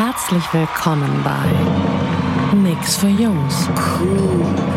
Herzlich 0.00 0.44
willkommen 0.52 1.24
bei 1.24 2.56
Nix 2.56 2.98
für 2.98 3.08
Jungs. 3.08 3.68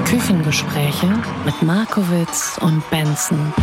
Küchengespräche 0.06 1.06
mit 1.46 1.62
Markowitz 1.62 2.58
und 2.60 2.82
Benson. 2.90 3.54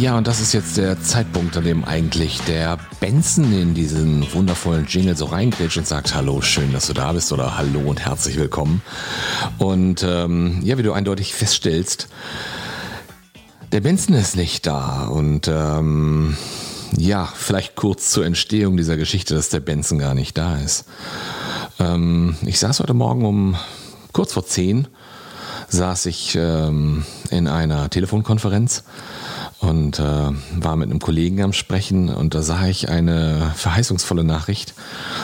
Ja, 0.00 0.16
und 0.16 0.26
das 0.26 0.40
ist 0.40 0.54
jetzt 0.54 0.78
der 0.78 0.98
Zeitpunkt, 0.98 1.58
an 1.58 1.64
dem 1.64 1.84
eigentlich 1.84 2.40
der 2.44 2.78
Benson 3.00 3.52
in 3.52 3.74
diesen 3.74 4.32
wundervollen 4.32 4.86
Jingle 4.86 5.14
so 5.14 5.26
reingrätscht 5.26 5.76
und 5.76 5.86
sagt, 5.86 6.14
hallo, 6.14 6.40
schön, 6.40 6.72
dass 6.72 6.86
du 6.86 6.94
da 6.94 7.12
bist 7.12 7.30
oder 7.32 7.58
hallo 7.58 7.80
und 7.80 8.00
herzlich 8.00 8.38
willkommen. 8.38 8.80
Und 9.58 10.02
ähm, 10.02 10.60
ja, 10.62 10.78
wie 10.78 10.82
du 10.82 10.94
eindeutig 10.94 11.34
feststellst, 11.34 12.08
der 13.74 13.80
Benson 13.80 14.14
ist 14.14 14.36
nicht 14.36 14.68
da 14.68 15.06
und 15.06 15.48
ähm, 15.48 16.36
ja, 16.96 17.28
vielleicht 17.34 17.74
kurz 17.74 18.08
zur 18.10 18.24
Entstehung 18.24 18.76
dieser 18.76 18.96
Geschichte, 18.96 19.34
dass 19.34 19.48
der 19.48 19.58
Benson 19.58 19.98
gar 19.98 20.14
nicht 20.14 20.38
da 20.38 20.58
ist. 20.58 20.84
Ähm, 21.80 22.36
ich 22.46 22.60
saß 22.60 22.78
heute 22.78 22.94
Morgen 22.94 23.24
um 23.26 23.56
kurz 24.12 24.32
vor 24.32 24.46
zehn, 24.46 24.86
saß 25.70 26.06
ich 26.06 26.36
ähm, 26.36 27.04
in 27.30 27.48
einer 27.48 27.90
Telefonkonferenz 27.90 28.84
und 29.58 29.98
äh, 29.98 30.02
war 30.02 30.76
mit 30.76 30.88
einem 30.88 31.00
Kollegen 31.00 31.42
am 31.42 31.52
Sprechen 31.52 32.10
und 32.10 32.36
da 32.36 32.42
sah 32.42 32.68
ich 32.68 32.88
eine 32.90 33.50
verheißungsvolle 33.56 34.22
Nachricht 34.22 34.74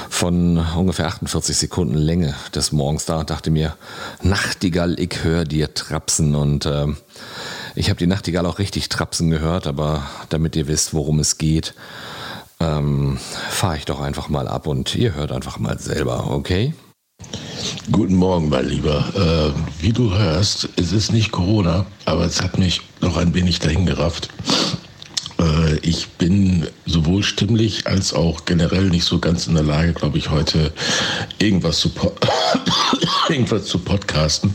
von 0.08 0.58
ungefähr 0.58 1.06
48 1.06 1.56
Sekunden 1.56 1.94
Länge 1.94 2.34
des 2.52 2.72
Morgens 2.72 3.04
da 3.04 3.20
und 3.20 3.30
dachte 3.30 3.52
mir, 3.52 3.76
Nachtigall, 4.22 4.98
ich 4.98 5.22
höre 5.22 5.44
dir 5.44 5.72
trapsen 5.72 6.34
und 6.34 6.66
äh, 6.66 6.86
ich 7.80 7.88
habe 7.88 7.98
die 7.98 8.06
Nachtigall 8.06 8.44
auch 8.44 8.58
richtig 8.58 8.90
trapsen 8.90 9.30
gehört, 9.30 9.66
aber 9.66 10.06
damit 10.28 10.54
ihr 10.54 10.68
wisst, 10.68 10.92
worum 10.92 11.18
es 11.18 11.38
geht, 11.38 11.74
ähm, 12.60 13.18
fahre 13.48 13.78
ich 13.78 13.86
doch 13.86 14.00
einfach 14.00 14.28
mal 14.28 14.48
ab 14.48 14.66
und 14.66 14.94
ihr 14.94 15.14
hört 15.14 15.32
einfach 15.32 15.58
mal 15.58 15.78
selber, 15.78 16.30
okay? 16.30 16.74
Guten 17.90 18.16
Morgen, 18.16 18.50
mein 18.50 18.68
Lieber. 18.68 19.54
Äh, 19.56 19.82
wie 19.82 19.94
du 19.94 20.12
hörst, 20.12 20.68
es 20.76 20.92
ist 20.92 21.10
nicht 21.10 21.32
Corona, 21.32 21.86
aber 22.04 22.26
es 22.26 22.42
hat 22.42 22.58
mich 22.58 22.82
noch 23.00 23.16
ein 23.16 23.32
wenig 23.32 23.60
dahin 23.60 23.86
gerafft. 23.86 24.28
Äh, 25.38 25.78
ich 25.78 26.08
bin 26.08 26.66
sowohl 26.84 27.22
stimmlich 27.22 27.86
als 27.86 28.12
auch 28.12 28.44
generell 28.44 28.90
nicht 28.90 29.04
so 29.04 29.18
ganz 29.18 29.46
in 29.46 29.54
der 29.54 29.64
Lage, 29.64 29.94
glaube 29.94 30.18
ich, 30.18 30.28
heute 30.28 30.74
irgendwas 31.38 31.80
zu, 31.80 31.90
irgendwas 33.30 33.64
zu 33.64 33.78
podcasten 33.78 34.54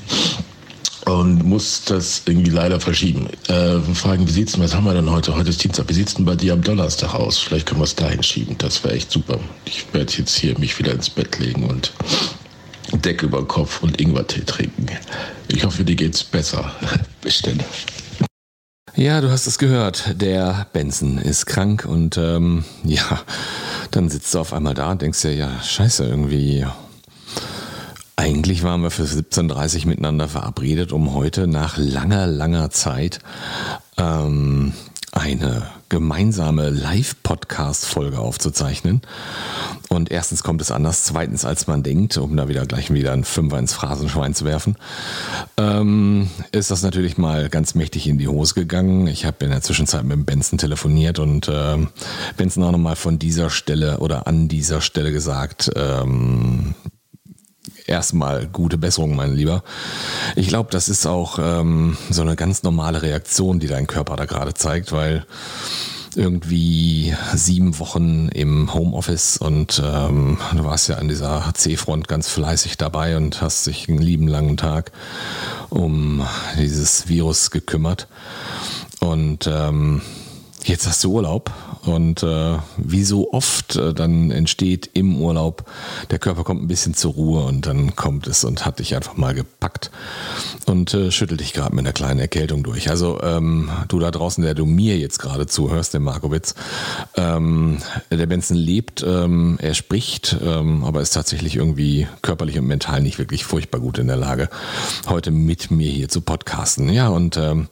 und 1.06 1.44
muss 1.45 1.84
das 1.86 2.23
irgendwie 2.25 2.52
leider 2.52 2.80
verschieben. 2.80 3.28
Äh, 3.48 3.80
fragen, 3.94 4.28
wie 4.28 4.31
sieht's 4.31 4.53
denn, 4.53 4.64
was 4.64 4.75
haben 4.75 4.86
wir 4.86 4.94
denn 4.94 5.09
heute? 5.09 5.36
Heute 5.36 5.50
ist 5.50 5.64
Dienstag. 5.64 5.88
Wie 5.88 5.94
sieht's 5.94 6.16
denn 6.16 6.25
bei 6.25 6.36
dir 6.36 6.53
am 6.53 6.62
Donnerstag 6.62 7.14
aus? 7.14 7.38
Vielleicht 7.38 7.67
können 7.67 7.80
wir 7.80 7.86
es 7.86 7.95
dahin 7.95 8.23
schieben. 8.23 8.58
Das 8.58 8.84
wäre 8.84 8.96
echt 8.96 9.12
super. 9.12 9.40
Ich 9.66 9.85
werde 9.94 10.12
jetzt 10.13 10.35
hier 10.35 10.57
mich 10.59 10.78
wieder 10.80 10.94
ins 10.94 11.09
Bett 11.09 11.38
legen 11.40 11.69
und 11.69 11.94
Decke 12.94 13.28
über 13.28 13.40
den 13.40 13.47
Kopf 13.47 13.81
und 13.84 14.00
Ingwertee 14.00 14.41
trinken. 14.41 14.88
Ich 15.47 15.63
hoffe, 15.63 15.84
dir 15.84 15.96
geht's 15.96 16.24
besser. 16.24 16.72
Denn. 17.46 17.59
Ja, 18.96 19.19
du 19.19 19.30
hast 19.30 19.47
es 19.47 19.57
gehört. 19.57 20.22
Der 20.22 20.68
Benson 20.72 21.18
ist 21.18 21.46
krank 21.46 21.85
und 21.85 22.18
ähm, 22.18 22.63
ja, 22.84 23.22
dann 23.91 24.09
sitzt 24.09 24.34
du 24.34 24.40
auf 24.40 24.53
einmal 24.53 24.74
da 24.74 24.91
und 24.91 25.01
denkst 25.01 25.22
dir, 25.22 25.34
ja, 25.34 25.62
scheiße, 25.62 26.06
irgendwie. 26.06 26.66
Eigentlich 28.25 28.63
waren 28.63 28.81
wir 28.81 28.90
für 28.90 29.03
17.30 29.03 29.81
Uhr 29.81 29.90
miteinander 29.90 30.28
verabredet, 30.28 30.91
um 30.91 31.13
heute 31.13 31.46
nach 31.46 31.78
langer, 31.78 32.25
langer 32.25 32.72
Zeit 32.72 33.19
ähm, 34.00 34.74
eine 35.12 35.68
gemeinsame 35.90 36.72
Live-Podcast-Folge 36.72 38.18
aufzuzeichnen. 38.18 39.02
Und 39.90 40.09
erstens 40.09 40.41
kommt 40.41 40.59
es 40.62 40.72
anders, 40.72 41.03
zweitens 41.03 41.46
als 41.46 41.68
man 41.68 41.84
denkt, 41.84 42.18
um 42.18 42.36
da 42.36 42.47
wieder 42.47 42.66
gleich 42.66 42.91
wieder 42.91 43.13
ein 43.13 43.25
Fünfer 43.25 43.59
ins 43.59 43.74
Phrasenschwein 43.74 44.34
zu 44.34 44.44
werfen, 44.44 44.75
ähm, 45.57 46.28
ist 46.52 46.72
das 46.72 46.81
natürlich 46.81 47.19
mal 47.19 47.50
ganz 47.50 47.75
mächtig 47.75 48.07
in 48.07 48.18
die 48.18 48.28
Hose 48.28 48.56
gegangen. 48.56 49.06
Ich 49.06 49.28
habe 49.28 49.46
in 49.46 49.52
der 49.52 49.62
Zwischenzeit 49.62 50.03
mit 50.03 50.25
Benson 50.25 50.57
telefoniert 50.57 51.19
und 51.19 51.47
äh, 51.47 51.78
Benson 52.38 52.63
auch 52.63 52.72
nochmal 52.72 52.96
von 52.96 53.19
dieser 53.19 53.52
Stelle 53.52 54.00
oder 54.00 54.25
an 54.25 54.47
dieser 54.47 54.81
Stelle 54.81 55.12
gesagt, 55.12 55.69
ähm, 55.75 56.74
erstmal 57.88 58.47
gute 58.47 58.78
Besserung, 58.78 59.16
mein 59.16 59.34
Lieber. 59.34 59.63
Ich 60.35 60.47
glaube, 60.47 60.72
das 60.72 60.90
ist 60.90 61.06
auch 61.06 61.40
ähm, 61.40 61.97
so 62.09 62.22
eine 62.22 62.35
ganz 62.35 62.63
normale 62.63 63.01
Reaktion, 63.01 63.59
die 63.59 63.68
dein 63.68 63.88
Körper 63.88 64.16
da 64.16 64.25
gerade 64.25 64.53
zeigt, 64.53 64.91
weil 64.91 65.25
irgendwie 66.16 67.13
sieben 67.34 67.78
Wochen 67.79 68.29
im 68.29 68.74
Homeoffice 68.74 69.38
und 69.38 69.81
ähm, 69.84 70.38
du 70.56 70.63
warst 70.63 70.88
ja 70.88 70.95
an 70.95 71.09
dieser 71.09 71.51
C-Front 71.53 72.07
ganz 72.07 72.29
fleißig 72.29 72.78
dabei 72.78 73.18
und 73.18 73.41
hast 73.41 73.68
dich 73.68 73.90
einen 73.90 73.97
lieben 73.97 74.28
langen 74.28 74.56
Tag 74.57 74.91
um 75.69 76.25
dieses 76.57 77.09
Virus 77.09 77.51
gekümmert. 77.51 78.07
Und 79.00 79.47
ähm, 79.51 80.01
jetzt 80.63 80.88
hast 80.88 81.03
du 81.03 81.12
Urlaub 81.12 81.51
und 81.85 82.23
äh, 82.23 82.57
wie 82.78 83.03
so 83.03 83.31
oft 83.31 83.75
äh, 83.75 83.94
dann 83.94 84.31
entsteht 84.31 84.90
im 84.94 85.22
Urlaub, 85.22 85.69
der 86.09 86.19
Körper 86.19 86.44
kommt 86.44 86.63
ein 86.63 86.68
bisschen 86.68 86.94
zur 86.94 87.13
Ruhe 87.13 87.44
und 87.44 87.66
dann 87.66 87.96
kommt 87.96 88.28
es 88.28 88.44
und 88.44 88.66
hat 88.66 88.79
dich 88.79 88.96
einfach 88.96 89.18
mal 89.18 89.34
gepackt 89.34 89.91
und 90.66 90.94
äh, 90.94 91.12
schüttelt 91.12 91.40
dich 91.40 91.53
gerade 91.53 91.75
mit 91.75 91.85
einer 91.85 91.94
kleinen 91.94 92.19
Erkältung 92.19 92.63
durch. 92.63 92.90
Also 92.90 93.22
ähm, 93.22 93.69
du 93.88 94.00
da 94.00 94.12
draußen, 94.12 94.44
der 94.44 94.53
du 94.53 94.66
mir 94.66 94.97
jetzt 94.97 95.19
gerade 95.19 95.47
zuhörst, 95.47 95.94
der 95.94 96.01
Markowitz, 96.01 96.56
ähm, 97.16 97.78
der 98.09 98.25
Benson 98.25 98.57
lebt, 98.57 99.03
ähm, 99.07 99.57
er 99.62 99.74
spricht, 99.74 100.38
ähm, 100.44 100.84
aber 100.84 101.01
ist 101.01 101.12
tatsächlich 101.12 101.56
irgendwie 101.56 102.07
körperlich 102.22 102.57
und 102.57 102.66
mental 102.66 103.01
nicht 103.01 103.19
wirklich 103.19 103.45
furchtbar 103.45 103.79
gut 103.79 104.00
in 104.00 104.07
der 104.07 104.18
Lage, 104.18 104.50
heute 105.07 105.31
mit 105.31 105.72
mir 105.72 105.90
hier 105.90 106.09
zu 106.09 106.22
podcasten. 106.22 106.90
Ja, 106.90 107.09
und 107.09 107.38
ähm, 107.38 107.68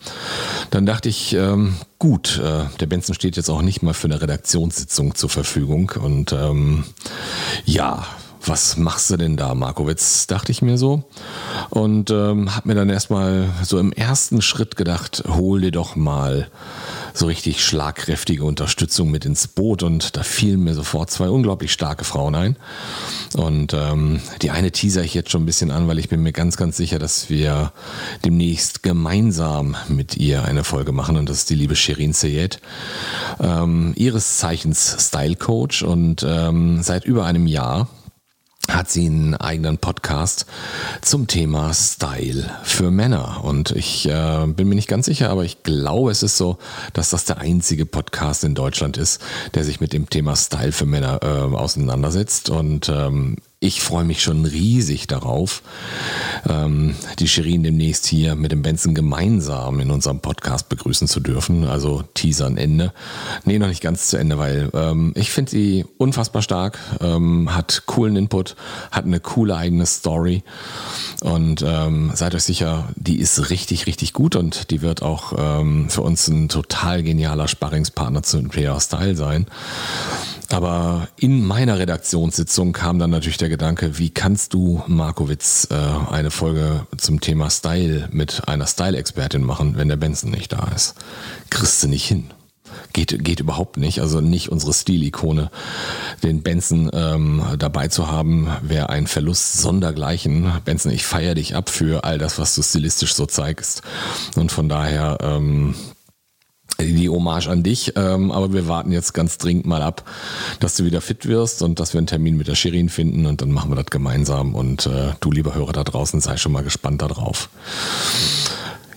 dann 0.69 0.85
dachte 0.85 1.09
ich, 1.09 1.34
ähm, 1.34 1.75
gut, 2.03 2.38
äh, 2.38 2.66
der 2.81 2.86
Benson 2.86 3.16
steht 3.16 3.38
jetzt 3.38 3.47
auch 3.47 3.62
nicht 3.62 3.81
mal 3.81 3.94
für 3.94 4.09
eine 4.09 4.22
Redaktionssitzung 4.22 5.16
zur 5.16 5.30
Verfügung. 5.30 5.94
Und 6.03 6.34
ähm, 6.34 6.84
ja, 7.64 8.06
was 8.46 8.75
machst 8.75 9.09
du 9.09 9.16
denn 9.16 9.38
da, 9.38 9.56
Markowitz? 9.56 10.28
Dachte 10.28 10.52
ich 10.52 10.62
mir 10.62 10.78
so. 10.78 11.06
Und 11.69 12.12
ähm, 12.12 12.53
habe 12.53 12.68
mir 12.68 12.75
dann 12.75 12.90
erstmal 12.90 13.47
so 13.64 13.80
im 13.80 13.94
ersten 13.94 14.41
Schritt 14.41 14.75
gedacht, 14.75 15.24
hol 15.30 15.62
dir 15.62 15.72
doch 15.72 15.96
mal 15.96 16.50
so 17.13 17.28
richtig 17.28 17.63
schlagkräftige 17.63 18.44
Unterstützung 18.44 19.12
mit 19.12 19.25
ins 19.25 19.47
Boot. 19.47 19.84
Und 19.84 20.18
da 20.18 20.24
fielen 20.24 20.63
mir 20.63 20.74
sofort 20.74 21.12
zwei 21.12 21.29
unglaublich 21.29 21.72
starke 21.72 22.03
Frauen 22.03 22.35
ein. 22.35 22.56
Und 23.35 23.74
ähm, 23.74 24.19
die 24.41 24.51
eine 24.51 24.72
teaser 24.72 25.03
ich 25.03 25.13
jetzt 25.13 25.31
schon 25.31 25.44
ein 25.44 25.46
bisschen 25.46 25.72
an, 25.72 25.88
weil 25.88 26.00
ich 26.00 26.09
bin 26.09 26.22
mir 26.22 26.34
ganz, 26.34 26.57
ganz 26.57 26.78
sicher, 26.78 27.00
dass 27.00 27.29
wir 27.29 27.72
demnächst 28.25 28.84
gemeinsam 28.84 29.76
mit 29.88 30.17
ihr 30.17 30.43
eine 30.46 30.64
Folge 30.64 30.91
machen. 30.91 31.17
Und 31.17 31.29
das 31.29 31.38
ist 31.38 31.49
die 31.49 31.55
liebe 31.55 31.76
Shirin 31.76 32.14
Seyed. 32.14 32.59
Ähm, 33.40 33.93
ihres 33.96 34.38
Zeichens 34.38 34.96
Style 34.99 35.35
Coach 35.35 35.84
und 35.84 36.26
ähm, 36.28 36.82
seit 36.82 37.05
über 37.05 37.26
einem 37.26 37.47
Jahr 37.47 37.88
hat 38.70 38.90
sie 38.90 39.06
einen 39.06 39.36
eigenen 39.36 39.78
Podcast 39.78 40.46
zum 41.02 41.28
Thema 41.28 41.74
Style 41.74 42.50
für 42.64 42.92
Männer. 42.92 43.44
Und 43.44 43.72
ich 43.72 44.08
äh, 44.08 44.46
bin 44.48 44.70
mir 44.70 44.76
nicht 44.76 44.88
ganz 44.88 45.06
sicher, 45.06 45.30
aber 45.30 45.44
ich 45.44 45.64
glaube, 45.64 46.12
es 46.12 46.24
ist 46.24 46.38
so, 46.38 46.58
dass 46.94 47.10
das 47.10 47.26
der 47.26 47.40
einzige 47.40 47.86
Podcast 47.86 48.44
in 48.44 48.56
Deutschland 48.56 48.98
ist, 48.98 49.22
der 49.54 49.64
sich 49.64 49.82
mit 49.82 49.92
dem 49.92 50.10
Thema 50.10 50.36
Style 50.36 50.72
für 50.72 50.86
Männer 50.86 51.20
äh, 51.22 51.56
auseinandersetzt. 51.56 52.50
Und 52.50 52.90
ähm, 52.90 53.36
ich 53.64 53.82
freue 53.82 54.04
mich 54.04 54.22
schon 54.22 54.44
riesig 54.44 55.08
darauf, 55.08 55.64
ähm, 56.50 56.96
die 57.20 57.30
Shirin 57.30 57.64
demnächst 57.64 58.06
hier 58.06 58.36
mit 58.36 58.52
dem 58.52 58.62
Benson 58.62 58.94
gemeinsam 58.94 59.80
in 59.80 59.90
unserem 59.90 60.20
Podcast 60.20 60.68
begrüßen 60.68 61.08
zu 61.08 61.22
dürfen. 61.22 61.66
Also 61.66 62.04
Teasern 62.14 62.58
Ende. 62.58 62.92
Nee, 63.46 63.60
noch 63.60 63.70
nicht 63.70 63.82
ganz 63.82 64.08
zu 64.08 64.18
Ende, 64.18 64.38
weil 64.38 64.70
ähm, 64.74 65.14
ich 65.16 65.32
finde 65.32 65.52
sie 65.52 65.86
unfassbar 65.98 66.42
stark, 66.42 66.78
ähm, 67.00 67.56
hat 67.56 67.84
coolen 67.86 68.18
Input, 68.18 68.58
hat 68.92 69.06
eine 69.06 69.22
coole 69.22 69.56
eigene 69.56 69.86
Story 69.86 70.44
und 71.22 71.64
ähm, 71.66 72.12
seid 72.14 72.36
euch 72.36 72.44
sicher, 72.44 72.90
die 72.98 73.18
ist 73.18 73.50
richtig, 73.50 73.88
richtig 73.88 74.12
gut 74.12 74.36
und 74.36 74.72
die 74.72 74.82
wird 74.82 75.02
auch 75.02 75.34
ähm, 75.38 75.90
für 75.90 76.02
uns 76.02 76.28
ein 76.28 76.50
total 76.50 77.02
genialer 77.02 77.48
Sparringspartner 77.48 78.24
zu 78.24 78.40
Imperial 78.40 78.82
Style 78.82 79.16
sein. 79.16 79.46
Aber 80.53 81.08
in 81.17 81.44
meiner 81.44 81.79
Redaktionssitzung 81.79 82.73
kam 82.73 83.00
dann 83.00 83.09
natürlich 83.09 83.38
der 83.40 83.50
Gedanke, 83.50 83.97
wie 83.97 84.11
kannst 84.11 84.53
du, 84.53 84.84
Markowitz, 84.85 85.67
äh, 85.72 86.11
eine 86.11 86.29
Folge 86.29 86.85
zum 86.96 87.20
Thema 87.22 87.50
Style 87.50 88.08
mit 88.11 88.47
einer 88.47 88.67
Style-Expertin 88.67 89.41
machen, 89.44 89.78
wenn 89.78 89.88
der 89.88 89.96
Benson 89.96 90.29
nicht 90.29 90.53
da 90.53 90.70
ist? 90.76 90.94
Kriegst 91.50 91.82
du 91.82 91.88
nicht 91.88 92.05
hin. 92.05 92.29
Geht, 92.94 93.23
geht 93.23 93.40
überhaupt 93.40 93.78
nicht. 93.78 94.00
Also 94.00 94.22
nicht 94.22 94.50
unsere 94.50 94.73
Stilikone. 94.73 95.50
Den 96.22 96.44
Benson 96.44 96.91
ähm, 96.94 97.44
dabei 97.58 97.88
zu 97.88 98.11
haben, 98.11 98.47
wäre 98.61 98.90
ein 98.90 99.08
Verlust 99.08 99.53
sondergleichen. 99.53 100.52
Benson, 100.66 100.91
ich 100.91 101.03
feiere 101.03 101.34
dich 101.34 101.55
ab 101.55 101.72
für 101.72 102.03
all 102.03 102.20
das, 102.20 102.38
was 102.38 102.53
du 102.53 102.61
stilistisch 102.61 103.16
so 103.16 103.26
zeigst. 103.26 103.82
Und 104.35 104.52
von 104.52 104.70
daher 104.70 105.17
ähm, 105.22 105.73
die 106.85 107.09
Hommage 107.09 107.47
an 107.47 107.64
dich, 107.64 107.94
ähm, 107.96 108.32
aber 108.32 108.53
wir 108.53 108.68
warten 108.68 108.91
jetzt 108.91 109.14
ganz 109.14 109.38
dringend 109.38 109.66
mal 109.66 109.82
ab, 109.82 110.03
dass 110.59 110.76
du 110.76 110.85
wieder 110.85 111.02
fit 111.02 111.28
wirst 111.28 111.62
und 111.62 111.80
dass 111.80 111.94
wir 111.94 112.00
einen 112.00 112.08
Termin 112.08 112.38
mit 112.38 112.47
der 112.47 112.56
Shirin 112.56 112.90
finden 112.90 113.26
und 113.26 113.41
dann 113.41 113.52
machen 113.52 113.72
wir 113.72 113.76
das 113.76 113.88
gemeinsam 113.88 114.56
und 114.56 114.85
äh, 114.85 115.14
du, 115.20 115.32
lieber 115.32 115.56
Hörer 115.56 115.74
da 115.74 115.84
draußen, 115.84 116.20
sei 116.22 116.38
schon 116.38 116.52
mal 116.52 116.64
gespannt 116.64 117.02
darauf. 117.02 117.50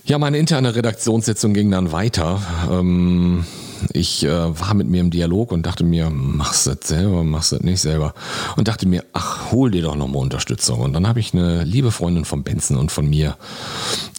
Ja, 0.05 0.17
meine 0.17 0.37
interne 0.37 0.73
Redaktionssitzung 0.73 1.53
ging 1.53 1.69
dann 1.69 1.91
weiter. 1.91 2.41
Ähm, 2.71 3.45
ich 3.93 4.23
äh, 4.23 4.59
war 4.59 4.73
mit 4.73 4.87
mir 4.87 5.01
im 5.01 5.11
Dialog 5.11 5.51
und 5.51 5.65
dachte 5.65 5.83
mir, 5.83 6.09
machst 6.09 6.67
das 6.67 6.77
selber, 6.83 7.23
machst 7.23 7.51
das 7.51 7.61
nicht 7.61 7.81
selber. 7.81 8.13
Und 8.55 8.67
dachte 8.67 8.87
mir, 8.87 9.03
ach, 9.13 9.51
hol 9.51 9.71
dir 9.71 9.81
doch 9.81 9.95
nochmal 9.95 10.21
Unterstützung. 10.21 10.79
Und 10.81 10.93
dann 10.93 11.07
habe 11.07 11.19
ich 11.19 11.33
eine 11.33 11.63
liebe 11.63 11.91
Freundin 11.91 12.25
von 12.25 12.43
Benson 12.43 12.77
und 12.77 12.91
von 12.91 13.09
mir 13.09 13.37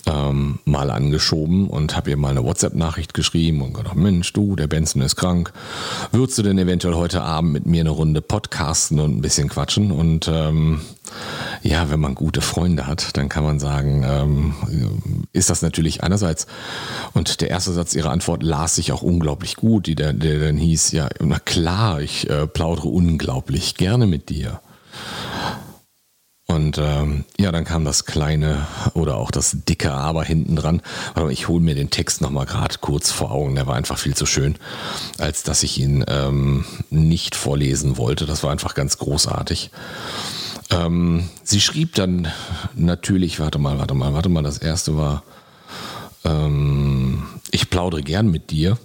ähm, 0.06 0.58
mal 0.64 0.90
angeschoben 0.90 1.69
und 1.69 1.96
habe 1.96 2.10
ihr 2.10 2.16
mal 2.16 2.31
eine 2.31 2.44
WhatsApp-Nachricht 2.44 3.14
geschrieben 3.14 3.62
und 3.62 3.75
gedacht, 3.75 3.96
Mensch, 3.96 4.32
du, 4.32 4.56
der 4.56 4.66
Benson 4.66 5.02
ist 5.02 5.16
krank. 5.16 5.52
Würdest 6.12 6.38
du 6.38 6.43
denn 6.43 6.58
eventuell 6.58 6.94
heute 6.94 7.22
Abend 7.22 7.52
mit 7.52 7.66
mir 7.66 7.81
eine 7.81 7.90
Runde 7.90 8.22
podcasten 8.22 9.00
und 9.00 9.19
ein 9.19 9.22
bisschen 9.22 9.49
quatschen? 9.49 9.90
Und 9.90 10.28
ähm, 10.32 10.81
ja, 11.62 11.90
wenn 11.90 12.00
man 12.00 12.14
gute 12.14 12.40
Freunde 12.40 12.87
hat, 12.87 13.16
dann 13.16 13.28
kann 13.28 13.44
man 13.44 13.58
sagen, 13.60 14.05
ähm, 14.06 14.55
ist 15.32 15.50
das 15.50 15.62
natürlich 15.62 16.02
einerseits. 16.02 16.46
Und 17.14 17.40
der 17.40 17.50
erste 17.50 17.72
Satz 17.72 17.94
ihrer 17.94 18.10
Antwort 18.10 18.43
las 18.43 18.76
sich 18.76 18.93
auch 18.93 19.02
unglaublich 19.02 19.56
gut, 19.56 19.87
die 19.87 19.94
der, 19.94 20.12
der 20.12 20.38
dann 20.38 20.56
hieß, 20.56 20.93
ja, 20.93 21.08
na 21.20 21.38
klar, 21.38 22.00
ich 22.00 22.28
äh, 22.31 22.46
plaudere 22.46 22.88
unglaublich 22.88 23.76
gerne 23.76 24.06
mit 24.06 24.28
dir. 24.28 24.60
Und 26.50 26.78
ähm, 26.78 27.26
ja, 27.38 27.52
dann 27.52 27.66
kam 27.66 27.84
das 27.84 28.06
kleine 28.06 28.66
oder 28.94 29.16
auch 29.16 29.31
das 29.31 29.54
dicke 29.69 29.93
Aber 29.93 30.25
hinten 30.25 30.56
dran. 30.56 30.81
Aber 31.12 31.31
ich 31.31 31.46
hole 31.46 31.61
mir 31.61 31.75
den 31.75 31.90
Text 31.90 32.22
nochmal 32.22 32.46
gerade 32.46 32.76
kurz 32.81 33.11
vor 33.11 33.32
Augen. 33.32 33.54
Der 33.54 33.66
war 33.66 33.76
einfach 33.76 33.99
viel 33.99 34.16
zu 34.16 34.25
schön, 34.25 34.56
als 35.19 35.43
dass 35.43 35.62
ich 35.62 35.78
ihn 35.78 36.06
ähm, 36.08 36.64
nicht 36.88 37.37
vorlesen 37.37 37.99
wollte. 37.99 38.25
Das 38.25 38.43
war 38.43 38.50
einfach 38.50 38.75
ganz 38.75 38.96
großartig. 38.96 39.70
Ähm, 40.70 41.29
sie 41.44 41.61
schrieb 41.61 41.94
dann 41.94 42.29
natürlich, 42.75 43.41
warte 43.41 43.59
mal, 43.59 43.79
warte 43.79 43.94
mal, 43.94 44.12
warte 44.15 44.29
mal, 44.29 44.43
das 44.43 44.59
erste 44.59 44.97
war, 44.97 45.23
ähm, 46.25 47.25
ich 47.50 47.70
plaudere 47.70 48.03
gern 48.03 48.31
mit 48.31 48.50
dir. 48.50 48.79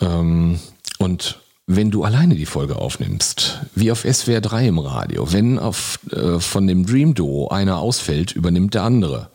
Ähm, 0.00 0.60
und 0.98 1.40
wenn 1.66 1.90
du 1.90 2.04
alleine 2.04 2.36
die 2.36 2.46
Folge 2.46 2.76
aufnimmst, 2.76 3.60
wie 3.74 3.90
auf 3.90 4.02
SWR 4.02 4.40
3 4.40 4.68
im 4.68 4.78
Radio, 4.78 5.32
wenn 5.32 5.58
auf, 5.58 5.98
äh, 6.12 6.38
von 6.38 6.66
dem 6.68 6.86
Dream 6.86 7.14
Duo 7.14 7.48
einer 7.48 7.78
ausfällt, 7.78 8.32
übernimmt 8.32 8.74
der 8.74 8.84
andere. 8.84 9.30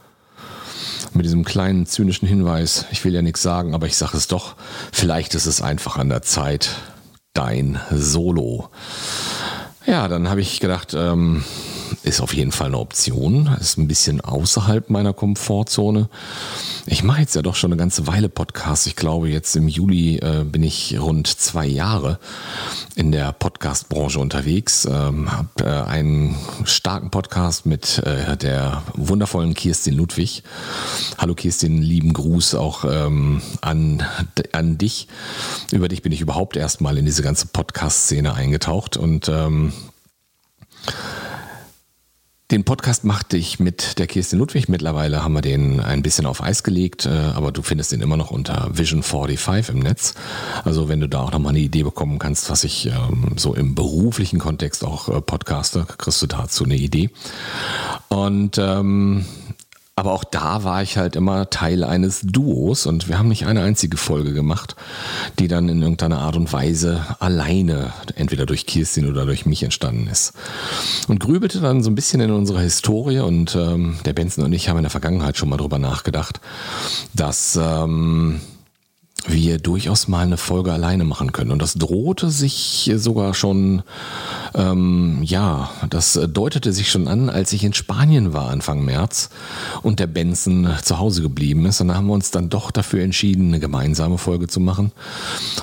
Mit 1.14 1.26
diesem 1.26 1.44
kleinen 1.44 1.86
zynischen 1.88 2.26
Hinweis, 2.26 2.86
ich 2.92 3.04
will 3.04 3.14
ja 3.14 3.22
nichts 3.22 3.42
sagen, 3.42 3.74
aber 3.74 3.86
ich 3.86 3.98
sage 3.98 4.16
es 4.16 4.28
doch, 4.28 4.56
vielleicht 4.94 5.36
ist 5.36 5.46
es 5.46 5.62
einfach 5.62 5.98
an 5.98 6.08
der 6.08 6.22
Zeit, 6.22 6.70
dein 7.34 7.82
Solo. 7.92 8.70
Ja, 9.92 10.08
dann 10.08 10.30
habe 10.30 10.40
ich 10.40 10.62
gedacht, 10.62 10.94
ähm, 10.94 11.44
ist 12.04 12.22
auf 12.22 12.34
jeden 12.34 12.52
Fall 12.52 12.68
eine 12.68 12.80
Option. 12.80 13.48
Ist 13.60 13.78
ein 13.78 13.88
bisschen 13.88 14.22
außerhalb 14.22 14.90
meiner 14.90 15.14
Komfortzone. 15.14 16.10
Ich 16.86 17.04
mache 17.04 17.22
jetzt 17.22 17.36
ja 17.36 17.42
doch 17.42 17.56
schon 17.56 17.72
eine 17.72 17.80
ganze 17.80 18.08
Weile 18.08 18.30
Podcasts. 18.30 18.86
Ich 18.88 18.96
glaube, 18.96 19.30
jetzt 19.30 19.56
im 19.56 19.68
Juli 19.68 20.18
äh, 20.18 20.44
bin 20.44 20.64
ich 20.64 21.00
rund 21.00 21.28
zwei 21.28 21.66
Jahre 21.66 22.20
in 22.96 23.12
der 23.12 23.32
Podcast-Branche 23.32 24.20
unterwegs. 24.20 24.86
Ähm, 24.86 25.32
habe 25.32 25.50
äh, 25.64 25.90
einen 25.90 26.36
starken 26.66 27.12
Podcast 27.12 27.66
mit 27.66 28.00
äh, 28.00 28.36
der 28.38 28.84
wundervollen 28.96 29.54
Kirstin 29.54 29.96
Ludwig. 29.96 30.44
Hallo 31.18 31.36
Kirstin, 31.36 31.82
lieben 31.82 32.14
Gruß 32.14 32.56
auch 32.56 32.86
ähm, 32.86 33.42
an, 33.62 34.04
an 34.52 34.78
dich. 34.78 35.08
Über 35.72 35.88
dich 35.88 36.02
bin 36.02 36.12
ich 36.12 36.22
überhaupt 36.22 36.56
erstmal 36.58 36.98
in 36.98 37.06
diese 37.06 37.24
ganze 37.24 37.48
Podcast-Szene 37.48 38.34
eingetaucht 38.34 38.98
und 38.98 39.30
ähm, 39.30 39.74
den 42.52 42.66
Podcast 42.66 43.06
machte 43.06 43.38
ich 43.38 43.60
mit 43.60 43.98
der 43.98 44.08
Kirstin 44.08 44.38
Ludwig. 44.38 44.68
Mittlerweile 44.68 45.24
haben 45.24 45.34
wir 45.34 45.42
den 45.42 45.80
ein 45.80 46.04
bisschen 46.04 46.26
auf 46.26 46.44
Eis 46.44 46.64
gelegt, 46.64 47.06
äh, 47.06 47.10
aber 47.10 47.54
du 47.54 47.62
findest 47.62 47.94
den 47.94 48.02
immer 48.02 48.18
noch 48.18 48.30
unter 48.30 48.70
Vision 48.74 49.04
45 49.04 49.74
im 49.74 49.80
Netz. 49.80 50.16
Also 50.66 50.90
wenn 50.90 51.00
du 51.00 51.08
da 51.08 51.22
auch 51.22 51.32
nochmal 51.32 51.52
eine 51.52 51.60
Idee 51.60 51.84
bekommen 51.84 52.20
kannst, 52.20 52.50
was 52.50 52.66
ich 52.66 52.88
ähm, 52.88 53.36
so 53.38 53.56
im 53.56 53.74
beruflichen 53.74 54.38
Kontext 54.38 54.84
auch 54.84 55.08
äh, 55.08 55.22
podcaste, 55.22 55.88
kriegst 55.98 56.22
du 56.22 56.28
dazu 56.28 56.66
eine 56.66 56.76
Idee. 56.76 57.10
Und 58.10 58.58
ähm, 58.58 59.26
aber 59.96 60.14
auch 60.14 60.24
da 60.24 60.64
war 60.64 60.82
ich 60.82 60.98
halt 60.98 61.16
immer 61.16 61.50
Teil 61.50 61.84
eines 61.84 62.22
Duos 62.22 62.86
und 62.86 63.10
wir 63.10 63.20
haben 63.20 63.28
nicht 63.28 63.46
eine 63.46 63.62
einzige 63.62 63.98
Folge 63.98 64.34
gemacht, 64.34 64.76
die 65.38 65.48
dann 65.48 65.68
in 65.68 65.82
irgendeiner 65.82 66.20
Art 66.20 66.38
und 66.38 66.52
Weise 66.54 67.06
alleine, 67.20 67.92
entweder 68.16 68.46
durch 68.46 68.66
Kirstin 68.66 69.10
oder 69.10 69.26
durch 69.26 69.46
mich 69.46 69.64
entstanden 69.64 70.08
ist. 70.08 70.34
Und 71.08 71.20
grübelte 71.20 71.60
dann 71.60 71.84
so 71.84 71.92
ein 71.92 71.96
bisschen 71.96 72.22
in 72.22 72.32
unserer 72.32 72.62
Historie 72.62 73.20
und 73.20 73.56
ähm, 73.56 74.00
der 74.06 74.14
Benson 74.14 74.46
und 74.46 74.54
ich 74.54 74.70
haben 74.70 74.78
in 74.78 74.84
der 74.84 74.92
Vergangenheit 74.92 75.38
schon 75.38 75.50
mal 75.50 75.58
drüber 75.58 75.78
nachgedacht, 75.78 76.40
dass 77.14 77.60
ähm, 77.62 78.40
wir 79.28 79.60
durchaus 79.60 80.08
mal 80.08 80.26
eine 80.26 80.38
Folge 80.38 80.74
alleine 80.74 81.04
machen 81.04 81.32
können. 81.32 81.52
Und 81.52 81.62
das 81.62 81.76
drohte 81.76 82.32
sich 82.32 82.92
sogar 82.96 83.34
schon, 83.34 83.84
ähm, 84.56 85.20
ja, 85.24 85.70
das 85.90 86.20
deutete 86.28 86.74
sich 86.74 86.90
schon 86.90 87.08
an, 87.08 87.30
als 87.30 87.54
ich 87.54 87.64
in 87.64 87.74
Spanien 87.74 88.34
war 88.34 88.50
Anfang 88.50 88.84
März 88.84 89.30
und 89.82 90.00
der 90.00 90.08
Benson 90.08 90.68
zu 90.84 90.98
Hause 90.98 91.22
geblieben 91.22 91.66
ist. 91.66 91.82
Und 91.82 91.90
da 91.90 91.96
haben 91.96 92.08
wir 92.08 92.14
uns 92.14 92.32
dann 92.32 92.50
doch 92.50 92.72
dafür 92.72 93.04
entschieden, 93.04 93.50
eine 93.50 93.60
gemeinsame 93.60 94.18
Folge 94.18 94.48
zu 94.48 94.60
machen, 94.60 94.92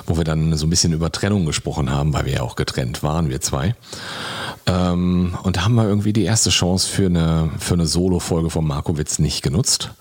wo 0.05 0.17
wir 0.17 0.23
dann 0.23 0.55
so 0.55 0.65
ein 0.65 0.69
bisschen 0.69 0.93
über 0.93 1.11
Trennung 1.11 1.45
gesprochen 1.45 1.91
haben, 1.91 2.13
weil 2.13 2.25
wir 2.25 2.33
ja 2.33 2.41
auch 2.41 2.55
getrennt 2.55 3.03
waren, 3.03 3.29
wir 3.29 3.41
zwei. 3.41 3.75
Ähm, 4.65 5.37
und 5.43 5.57
da 5.57 5.65
haben 5.65 5.75
wir 5.75 5.85
irgendwie 5.85 6.13
die 6.13 6.23
erste 6.23 6.49
Chance 6.49 6.87
für 6.87 7.07
eine, 7.07 7.49
für 7.59 7.73
eine 7.73 7.87
Solo-Folge 7.87 8.49
von 8.49 8.65
Markowitz 8.65 9.19
nicht 9.19 9.41
genutzt. 9.41 9.91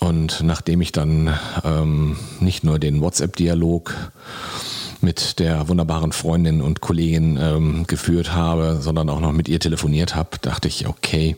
Und 0.00 0.42
nachdem 0.42 0.80
ich 0.80 0.92
dann 0.92 1.34
ähm, 1.64 2.16
nicht 2.40 2.64
nur 2.64 2.78
den 2.78 3.00
WhatsApp-Dialog 3.00 3.94
mit 5.00 5.38
der 5.38 5.68
wunderbaren 5.68 6.12
Freundin 6.12 6.60
und 6.60 6.80
Kollegin 6.80 7.38
ähm, 7.40 7.86
geführt 7.86 8.32
habe, 8.32 8.78
sondern 8.80 9.08
auch 9.10 9.20
noch 9.20 9.32
mit 9.32 9.48
ihr 9.48 9.60
telefoniert 9.60 10.14
habe, 10.14 10.38
dachte 10.40 10.68
ich, 10.68 10.86
okay, 10.86 11.36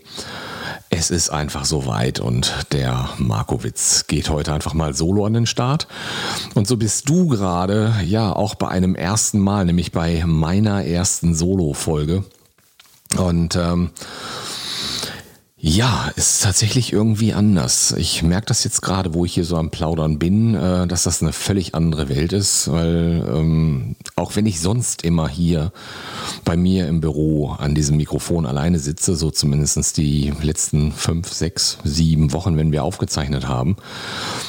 es 0.89 1.11
ist 1.11 1.31
einfach 1.31 1.65
so 1.65 1.87
weit 1.87 2.19
und 2.19 2.67
der 2.73 3.11
Markowitz 3.19 4.07
geht 4.09 4.29
heute 4.29 4.53
einfach 4.53 4.75
mal 4.75 4.93
solo 4.93 5.25
an 5.25 5.35
den 5.35 5.47
Start. 5.47 5.87
Und 6.55 6.67
so 6.67 6.77
bist 6.77 7.09
du 7.09 7.29
gerade, 7.29 7.95
ja, 8.05 8.33
auch 8.33 8.57
bei 8.57 8.69
einem 8.69 8.97
ersten 8.97 9.39
Mal, 9.39 9.65
nämlich 9.65 9.93
bei 9.93 10.25
meiner 10.27 10.85
ersten 10.85 11.35
Solo-Folge. 11.35 12.25
Und 13.17 13.57
ähm, 13.57 13.91
Ja, 15.63 16.11
ist 16.17 16.43
tatsächlich 16.43 16.91
irgendwie 16.95 17.35
anders. 17.35 17.93
Ich 17.99 18.23
merke 18.23 18.47
das 18.47 18.65
jetzt 18.65 18.81
gerade, 18.81 19.13
wo 19.13 19.27
ich 19.27 19.35
hier 19.35 19.45
so 19.45 19.59
am 19.59 19.71
Plaudern 19.71 20.19
bin, 20.19 20.55
äh, 20.55 20.87
dass 20.87 21.03
das 21.03 21.21
eine 21.21 21.35
völlig 21.35 21.75
andere 21.75 22.09
Welt 22.09 22.33
ist, 22.33 22.73
weil 22.73 23.23
ähm, 23.29 23.95
auch 24.17 24.37
wenn 24.37 24.47
ich 24.47 24.59
sonst 24.61 25.03
immer 25.03 25.29
hier 25.29 25.71
bei 26.47 26.57
mir 26.57 26.89
im 26.89 27.03
Büro 27.03 27.51
an 27.51 27.75
diesem 27.75 27.99
Mikrofon 27.99 28.47
alleine 28.47 28.79
sitze, 28.79 29.15
so 29.17 29.31
zumindest 29.31 29.99
die 29.99 30.33
letzten 30.41 30.93
fünf, 30.93 31.31
sechs, 31.31 31.77
sieben 31.85 32.33
Wochen, 32.33 32.57
wenn 32.57 32.73
wir 32.73 32.83
aufgezeichnet 32.83 33.47
haben. 33.47 33.77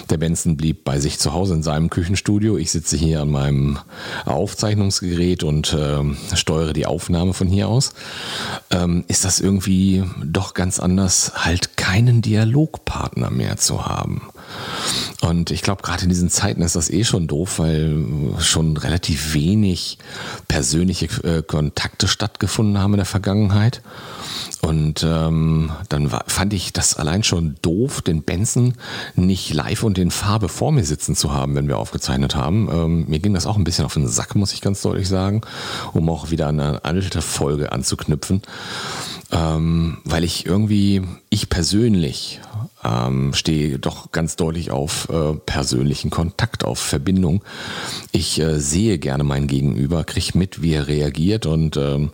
Der 0.09 0.17
Benson 0.17 0.55
blieb 0.55 0.85
bei 0.85 1.01
sich 1.01 1.19
zu 1.19 1.33
Hause 1.33 1.55
in 1.55 1.63
seinem 1.63 1.89
Küchenstudio. 1.89 2.57
Ich 2.57 2.71
sitze 2.71 2.95
hier 2.95 3.21
an 3.23 3.31
meinem 3.31 3.79
Aufzeichnungsgerät 4.23 5.43
und 5.43 5.73
äh, 5.73 6.03
steuere 6.37 6.71
die 6.71 6.85
Aufnahme 6.85 7.33
von 7.33 7.49
hier 7.49 7.67
aus. 7.67 7.91
Ähm, 8.69 9.03
ist 9.09 9.25
das 9.25 9.41
irgendwie 9.41 10.05
doch 10.23 10.53
ganz 10.53 10.79
anders, 10.79 11.00
halt 11.10 11.77
keinen 11.77 12.22
Dialogpartner 12.22 13.29
mehr 13.29 13.58
zu 13.58 13.86
haben. 13.86 14.22
Und 15.22 15.51
ich 15.51 15.62
glaube, 15.62 15.84
gerade 15.84 16.03
in 16.03 16.10
diesen 16.10 16.29
Zeiten 16.29 16.62
ist 16.62 16.75
das 16.75 16.89
eh 16.89 17.03
schon 17.03 17.27
doof, 17.27 17.60
weil 17.60 18.05
schon 18.39 18.75
relativ 18.75 19.34
wenig 19.34 19.98
persönliche 20.48 21.05
äh, 21.24 21.43
Kontakte 21.43 22.08
stattgefunden 22.08 22.79
haben 22.79 22.93
in 22.93 22.98
der 22.98 23.05
Vergangenheit. 23.05 23.81
Und 24.62 25.03
ähm, 25.03 25.72
dann 25.89 26.12
war, 26.12 26.24
fand 26.27 26.53
ich 26.53 26.72
das 26.72 26.96
allein 26.96 27.24
schon 27.24 27.55
doof, 27.62 28.01
den 28.01 28.24
Benson 28.24 28.75
nicht 29.15 29.53
live 29.53 29.84
und 29.84 29.98
in 29.98 30.12
Farbe 30.12 30.50
vor 30.50 30.72
mir 30.72 30.84
sitzen 30.84 31.15
zu 31.15 31.34
haben, 31.34 31.55
wenn 31.55 31.67
wir 31.67 31.77
aufgezeichnet 31.77 32.36
haben. 32.36 32.70
Ähm, 32.72 33.05
mir 33.08 33.20
ging 33.20 33.34
das 33.34 33.48
auch 33.48 33.58
ein 33.58 33.63
bisschen 33.63 33.86
auf 33.86 33.93
den 33.93 34.08
Sack, 34.08 34.36
muss 34.36 34.53
ich 34.53 34.62
ganz 34.62 34.81
deutlich 34.81 35.08
sagen, 35.08 35.41
um 35.93 36.10
auch 36.10 36.29
wieder 36.29 36.48
an 36.48 36.60
eine 36.60 36.86
alte 36.86 37.22
Folge 37.22 37.72
anzuknüpfen. 37.72 38.43
Ähm, 39.31 39.97
weil 40.03 40.23
ich 40.23 40.45
irgendwie, 40.45 41.01
ich 41.29 41.50
persönlich 41.50 42.41
ähm, 42.83 43.33
stehe 43.33 43.79
doch 43.79 44.11
ganz 44.11 44.35
deutlich 44.35 44.71
auf 44.71 45.09
äh, 45.09 45.33
persönlichen 45.45 46.09
Kontakt, 46.09 46.63
auf 46.65 46.79
Verbindung. 46.79 47.43
Ich 48.11 48.39
äh, 48.39 48.59
sehe 48.59 48.97
gerne 48.97 49.23
mein 49.23 49.47
Gegenüber, 49.47 50.03
kriege 50.03 50.37
mit, 50.37 50.61
wie 50.61 50.73
er 50.73 50.87
reagiert 50.87 51.45
und 51.45 51.77
ähm, 51.77 52.11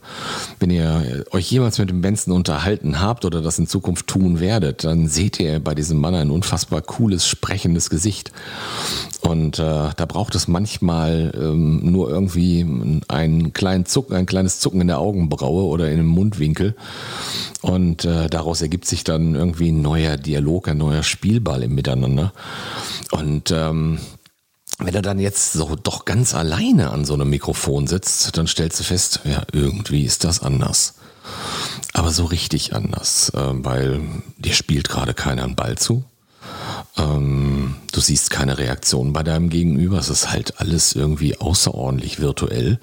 wenn 0.59 0.69
ihr 0.69 1.25
euch 1.31 1.51
jemals 1.51 1.77
mit 1.77 1.89
dem 1.89 2.01
Benson 2.01 2.33
unterhalten 2.33 3.01
habt 3.01 3.25
oder 3.25 3.41
das 3.41 3.59
in 3.59 3.67
Zukunft 3.67 4.07
tun 4.07 4.39
werdet, 4.39 4.83
dann 4.83 5.07
seht 5.07 5.39
ihr 5.39 5.59
bei 5.59 5.75
diesem 5.75 5.99
Mann 5.99 6.15
ein 6.15 6.31
unfassbar 6.31 6.81
cooles, 6.81 7.27
sprechendes 7.27 7.89
Gesicht. 7.89 8.31
Und 9.21 9.59
äh, 9.59 9.89
da 9.95 10.05
braucht 10.07 10.35
es 10.35 10.47
manchmal 10.47 11.33
ähm, 11.35 11.91
nur 11.91 12.09
irgendwie 12.09 12.65
einen 13.07 13.51
kleinen 13.51 13.85
Zucken, 13.85 14.15
ein 14.15 14.25
kleines 14.25 14.59
Zucken 14.59 14.79
in 14.79 14.87
der 14.87 14.99
Augenbraue 14.99 15.63
oder 15.63 15.89
in 15.89 15.97
dem 15.97 16.07
Mundwinkel. 16.07 16.75
Und 17.61 18.05
äh, 18.05 18.29
daraus 18.29 18.61
ergibt 18.61 18.85
sich 18.85 19.03
dann 19.03 19.35
irgendwie 19.35 19.71
ein 19.71 19.81
neuer 19.81 20.15
Dialog, 20.37 20.67
ein 20.67 20.77
neuer 20.77 21.03
Spielball 21.03 21.63
im 21.63 21.73
Miteinander. 21.73 22.31
Und 23.11 23.51
ähm, 23.51 23.99
wenn 24.79 24.93
er 24.93 25.01
dann 25.01 25.19
jetzt 25.19 25.53
so 25.53 25.75
doch 25.75 26.05
ganz 26.05 26.35
alleine 26.35 26.91
an 26.91 27.05
so 27.05 27.15
einem 27.15 27.29
Mikrofon 27.29 27.87
sitzt, 27.87 28.37
dann 28.37 28.47
stellst 28.47 28.79
du 28.79 28.83
fest, 28.83 29.21
ja, 29.23 29.41
irgendwie 29.51 30.03
ist 30.03 30.23
das 30.23 30.41
anders. 30.41 30.93
Aber 31.93 32.11
so 32.11 32.25
richtig 32.25 32.75
anders, 32.75 33.31
äh, 33.33 33.39
weil 33.41 34.01
dir 34.37 34.53
spielt 34.53 34.89
gerade 34.89 35.15
keiner 35.15 35.43
einen 35.43 35.55
Ball 35.55 35.77
zu. 35.77 36.03
Ähm, 36.95 37.75
du 37.91 37.99
siehst 37.99 38.29
keine 38.29 38.59
Reaktion 38.59 39.13
bei 39.13 39.23
deinem 39.23 39.49
Gegenüber. 39.49 39.97
Es 39.97 40.09
ist 40.09 40.31
halt 40.31 40.59
alles 40.59 40.93
irgendwie 40.93 41.39
außerordentlich 41.39 42.19
virtuell. 42.19 42.79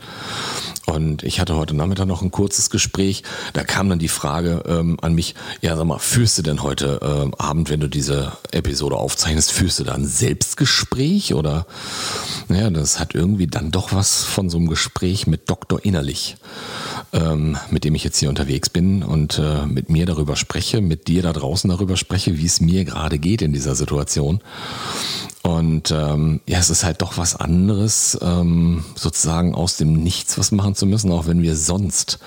Und 0.87 1.23
ich 1.23 1.41
hatte 1.41 1.57
heute 1.57 1.75
Nachmittag 1.75 2.07
noch 2.07 2.23
ein 2.23 2.31
kurzes 2.31 2.69
Gespräch. 2.69 3.23
Da 3.55 3.65
kam 3.65 3.89
dann 3.89 3.99
die 3.99 4.09
Frage 4.09 4.63
ähm, 4.67 4.99
an 5.01 5.15
mich, 5.15 5.35
ja 5.63 5.77
sag 5.77 5.87
mal, 5.87 5.99
führst 5.99 6.37
du 6.39 6.43
denn 6.43 6.63
heute 6.63 7.01
ähm, 7.03 7.35
Abend, 7.35 7.71
wenn 7.71 7.81
du 7.81 7.89
diese 7.89 8.33
Episode 8.51 8.97
aufzeichnest, 8.97 9.53
führst 9.53 9.79
du 9.79 9.85
da 9.85 9.95
ein 9.95 10.07
Selbstgespräch? 10.07 11.35
Oder 11.35 11.67
naja, 12.49 12.69
das 12.71 13.01
hat 13.01 13.15
irgendwie 13.15 13.47
dann 13.47 13.71
doch 13.71 13.93
was 13.93 14.25
von 14.25 14.51
so 14.51 14.59
einem 14.59 14.69
Gespräch 14.69 15.27
mit 15.27 15.49
Doktor 15.49 15.85
Innerlich, 15.85 16.37
ähm, 17.13 17.57
mit 17.71 17.85
dem 17.85 17.95
ich 17.95 18.05
jetzt 18.05 18.19
hier 18.19 18.29
unterwegs 18.29 18.69
bin 18.69 19.03
und 19.03 19.39
äh, 19.39 19.67
mit 19.67 19.89
mir 19.89 20.05
darüber 20.05 20.37
spreche, 20.37 20.83
mit 20.83 21.09
dir 21.09 21.23
da 21.23 21.33
draußen 21.33 21.71
darüber 21.71 21.97
spreche, 21.97 22.37
wie 22.39 22.47
es 22.47 22.61
mir 22.61 22.85
gerade 22.85 23.19
geht 23.19 23.41
in 23.41 23.53
dieser 23.55 23.75
Situation. 23.75 24.41
Und 25.45 25.91
ähm, 25.91 26.41
ja, 26.47 26.59
es 26.59 26.71
ist 26.71 26.85
halt 26.85 27.03
doch 27.03 27.19
was 27.19 27.37
anderes, 27.37 28.19
ähm, 28.23 28.83
sozusagen 28.95 29.55
aus 29.55 29.77
dem 29.77 29.93
Nichts 29.93 30.39
was 30.39 30.53
machen 30.53 30.75
zu 30.75 30.87
müssen, 30.87 31.13
auch 31.13 31.27
wenn 31.27 31.43
wir 31.43 31.55
sonst 31.55 32.19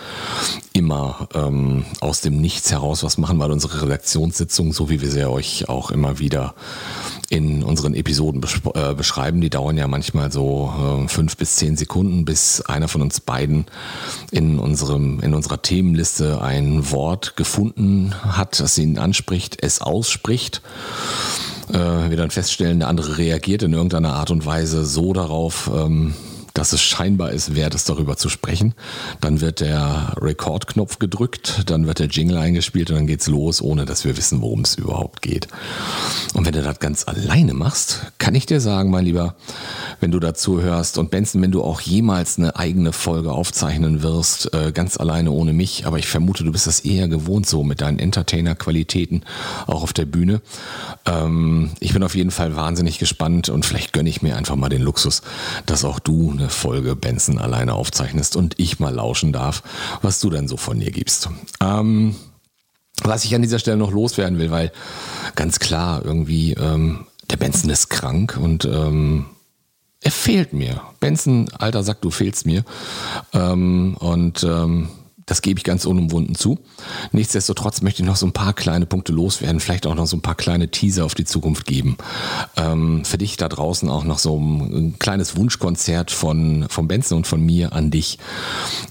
immer 0.72 1.28
ähm, 1.34 1.84
aus 2.00 2.22
dem 2.22 2.40
Nichts 2.40 2.72
heraus 2.72 3.04
was 3.04 3.18
machen, 3.18 3.40
weil 3.40 3.52
unsere 3.52 3.82
Redaktionssitzungen, 3.82 4.72
so 4.72 4.92
wie 4.92 5.02
wir 5.02 5.10
sie 5.10 5.28
euch 5.28 5.68
auch 5.68 5.90
immer 5.90 6.20
wieder 6.20 6.54
in 7.30 7.64
unseren 7.64 7.96
Episoden 7.96 8.46
äh, 8.76 8.94
beschreiben, 8.94 9.42
die 9.42 9.50
dauern 9.50 9.78
ja 9.78 9.88
manchmal 9.88 10.32
so 10.32 10.72
äh, 11.04 11.08
fünf 11.08 11.38
bis 11.38 11.56
zehn 11.56 11.76
Sekunden, 11.76 12.24
bis 12.24 12.62
einer 12.62 12.88
von 12.88 13.02
uns 13.02 13.20
beiden 13.20 13.66
in 14.30 14.60
unserem 14.60 15.22
in 15.22 15.34
unserer 15.34 15.64
Themenliste 15.64 16.40
ein 16.40 16.92
Wort 16.92 17.36
gefunden 17.36 18.14
hat, 18.22 18.60
das 18.60 18.78
ihn 18.78 19.00
anspricht, 19.00 19.58
es 19.64 19.82
ausspricht 19.82 20.62
äh, 21.70 22.10
wir 22.10 22.18
dann 22.18 22.32
feststellen, 22.32 22.80
der 22.80 22.88
andere 22.88 23.18
reagiert 23.18 23.64
in 23.64 23.74
irgendeiner 23.74 24.14
Art 24.14 24.32
und 24.32 24.46
Weise 24.46 24.86
so 24.86 25.14
darauf, 25.14 25.70
ähm, 25.74 26.14
dass 26.58 26.74
es 26.74 26.82
scheinbar 26.82 27.32
ist, 27.32 27.56
wert 27.56 27.76
ist, 27.76 27.88
darüber 27.88 28.18
zu 28.18 28.30
sprechen. 28.30 28.74
Dann 29.22 29.42
wird 29.42 29.60
der 29.60 30.14
Rekordknopf 30.20 30.98
gedrückt, 30.98 31.64
dann 31.68 31.86
wird 31.86 32.00
der 32.00 32.08
Jingle 32.08 32.38
eingespielt 32.38 32.90
und 32.90 32.96
dann 32.96 33.08
geht's 33.08 33.28
los, 33.28 33.62
ohne 33.62 33.86
dass 33.86 34.06
wir 34.06 34.18
wissen, 34.18 34.42
worum 34.42 34.62
es 34.62 34.76
überhaupt 34.76 35.22
geht. 35.22 35.48
Und 36.34 36.46
wenn 36.46 36.54
du 36.54 36.64
das 36.64 36.80
ganz 36.80 37.08
alleine 37.08 37.54
machst, 37.54 38.12
kann 38.18 38.34
ich 38.34 38.48
dir 38.48 38.60
sagen, 38.60 38.90
mein 38.90 39.06
Lieber, 39.06 39.36
wenn 40.00 40.12
du 40.12 40.20
dazu 40.20 40.62
hörst 40.62 40.98
und 40.98 41.12
Benson, 41.12 41.42
wenn 41.42 41.52
du 41.52 41.64
auch 41.64 41.82
jemals 41.82 42.40
eine 42.40 42.56
eigene 42.56 42.92
Folge 42.92 43.32
aufzeichnen 43.32 44.02
wirst, 44.02 44.54
äh, 44.54 44.72
ganz 44.72 44.98
alleine 44.98 45.32
ohne 45.32 45.54
mich, 45.54 45.86
aber 45.86 46.00
ich 46.00 46.08
vermute, 46.08 46.44
du 46.44 46.52
bist 46.52 46.66
das 46.66 46.80
eher 46.80 47.08
gewohnt 47.08 47.48
so 47.48 47.64
mit 47.64 47.82
deinen 47.82 48.00
Entertainer-Qualitäten 48.00 49.24
auch 49.68 49.84
auf 49.84 49.94
der 49.94 50.06
Bühne. 50.06 50.42
Ähm, 51.06 51.72
ich 51.80 51.94
bin 51.94 52.04
auf 52.04 52.16
jeden 52.16 52.32
Fall 52.32 52.56
wahnsinnig 52.56 52.98
gespannt 52.98 53.50
und 53.50 53.66
vielleicht 53.66 53.94
gönne 53.94 54.10
ich 54.10 54.22
mir 54.22 54.38
einfach 54.38 54.56
mal 54.56 54.70
den 54.70 54.82
Luxus, 54.82 55.22
dass 55.66 55.86
auch 55.86 56.00
du 56.00 56.32
eine 56.32 56.47
Folge 56.50 56.96
Benson 56.96 57.38
alleine 57.38 57.74
aufzeichnest 57.74 58.36
und 58.36 58.56
ich 58.58 58.80
mal 58.80 58.94
lauschen 58.94 59.34
darf, 59.34 59.64
was 60.02 60.20
du 60.20 60.30
denn 60.30 60.48
so 60.48 60.58
von 60.58 60.80
dir 60.80 60.92
gibst. 60.92 61.30
Ähm, 61.62 62.16
was 63.04 63.26
ich 63.26 63.36
an 63.36 63.42
dieser 63.42 63.60
Stelle 63.60 63.78
noch 63.78 63.92
loswerden 63.92 64.40
will, 64.40 64.52
weil 64.52 64.72
ganz 65.36 65.60
klar 65.60 66.04
irgendwie 66.04 66.54
ähm, 66.54 67.06
der 67.30 67.38
Benson 67.38 67.70
ist 67.70 67.90
krank 67.90 68.38
und 68.42 68.66
ähm, 68.66 69.26
er 70.02 70.12
fehlt 70.12 70.54
mir. 70.54 70.82
Benson, 71.00 71.50
alter 71.58 71.84
Sack, 71.84 72.02
du 72.02 72.12
fehlst 72.12 72.46
mir. 72.46 72.64
Ähm, 73.34 73.98
und 74.00 74.44
ähm, 74.44 74.90
das 75.28 75.44
gebe 75.44 75.60
ich 75.60 75.64
ganz 75.64 75.86
unumwunden 75.86 76.34
zu. 76.34 76.58
Nichtsdestotrotz 77.12 77.82
möchte 77.82 78.02
ich 78.02 78.08
noch 78.08 78.16
so 78.16 78.26
ein 78.26 78.32
paar 78.32 78.54
kleine 78.54 78.88
Punkte 78.88 79.12
loswerden, 79.12 79.60
vielleicht 79.60 79.86
auch 79.86 79.94
noch 79.94 80.08
so 80.08 80.18
ein 80.18 80.22
paar 80.22 80.36
kleine 80.36 80.70
Teaser 80.70 81.06
auf 81.06 81.14
die 81.14 81.26
Zukunft 81.26 81.68
geben. 81.68 81.98
Ähm, 82.56 83.06
für 83.06 83.20
dich 83.20 83.38
da 83.38 83.50
draußen 83.50 83.90
auch 83.90 84.06
noch 84.06 84.20
so 84.20 84.40
ein, 84.40 84.62
ein 84.62 85.00
kleines 85.00 85.36
Wunschkonzert 85.36 86.12
von, 86.12 86.66
von 86.70 86.88
Benson 86.88 87.20
und 87.20 87.28
von 87.28 87.46
mir 87.46 87.74
an 87.74 87.92
dich 87.92 88.18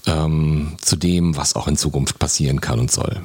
ähm, 0.05 0.77
zu 0.79 0.95
dem, 0.95 1.35
was 1.35 1.55
auch 1.55 1.67
in 1.67 1.75
Zukunft 1.75 2.19
passieren 2.19 2.61
kann 2.61 2.79
und 2.79 2.91
soll. 2.91 3.19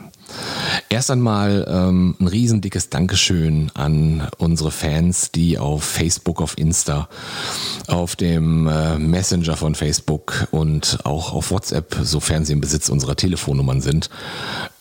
Erst 0.88 1.10
einmal 1.10 1.66
ähm, 1.68 2.16
ein 2.20 2.26
riesendickes 2.26 2.90
Dankeschön 2.90 3.70
an 3.74 4.28
unsere 4.38 4.70
Fans, 4.70 5.30
die 5.32 5.58
auf 5.58 5.84
Facebook, 5.84 6.42
auf 6.42 6.58
Insta, 6.58 7.08
auf 7.86 8.16
dem 8.16 8.66
äh, 8.66 8.98
Messenger 8.98 9.56
von 9.56 9.74
Facebook 9.74 10.48
und 10.50 10.98
auch 11.04 11.32
auf 11.32 11.50
WhatsApp, 11.50 11.96
sofern 12.02 12.44
sie 12.44 12.52
im 12.52 12.60
Besitz 12.60 12.88
unserer 12.88 13.16
Telefonnummern 13.16 13.80
sind, 13.80 14.10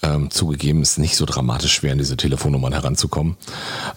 ähm, 0.03 0.29
zugegeben 0.31 0.81
ist 0.81 0.98
nicht 0.98 1.15
so 1.15 1.25
dramatisch 1.25 1.74
schwer, 1.74 1.93
an 1.93 1.98
diese 1.98 2.17
Telefonnummern 2.17 2.74
heranzukommen. 2.74 3.38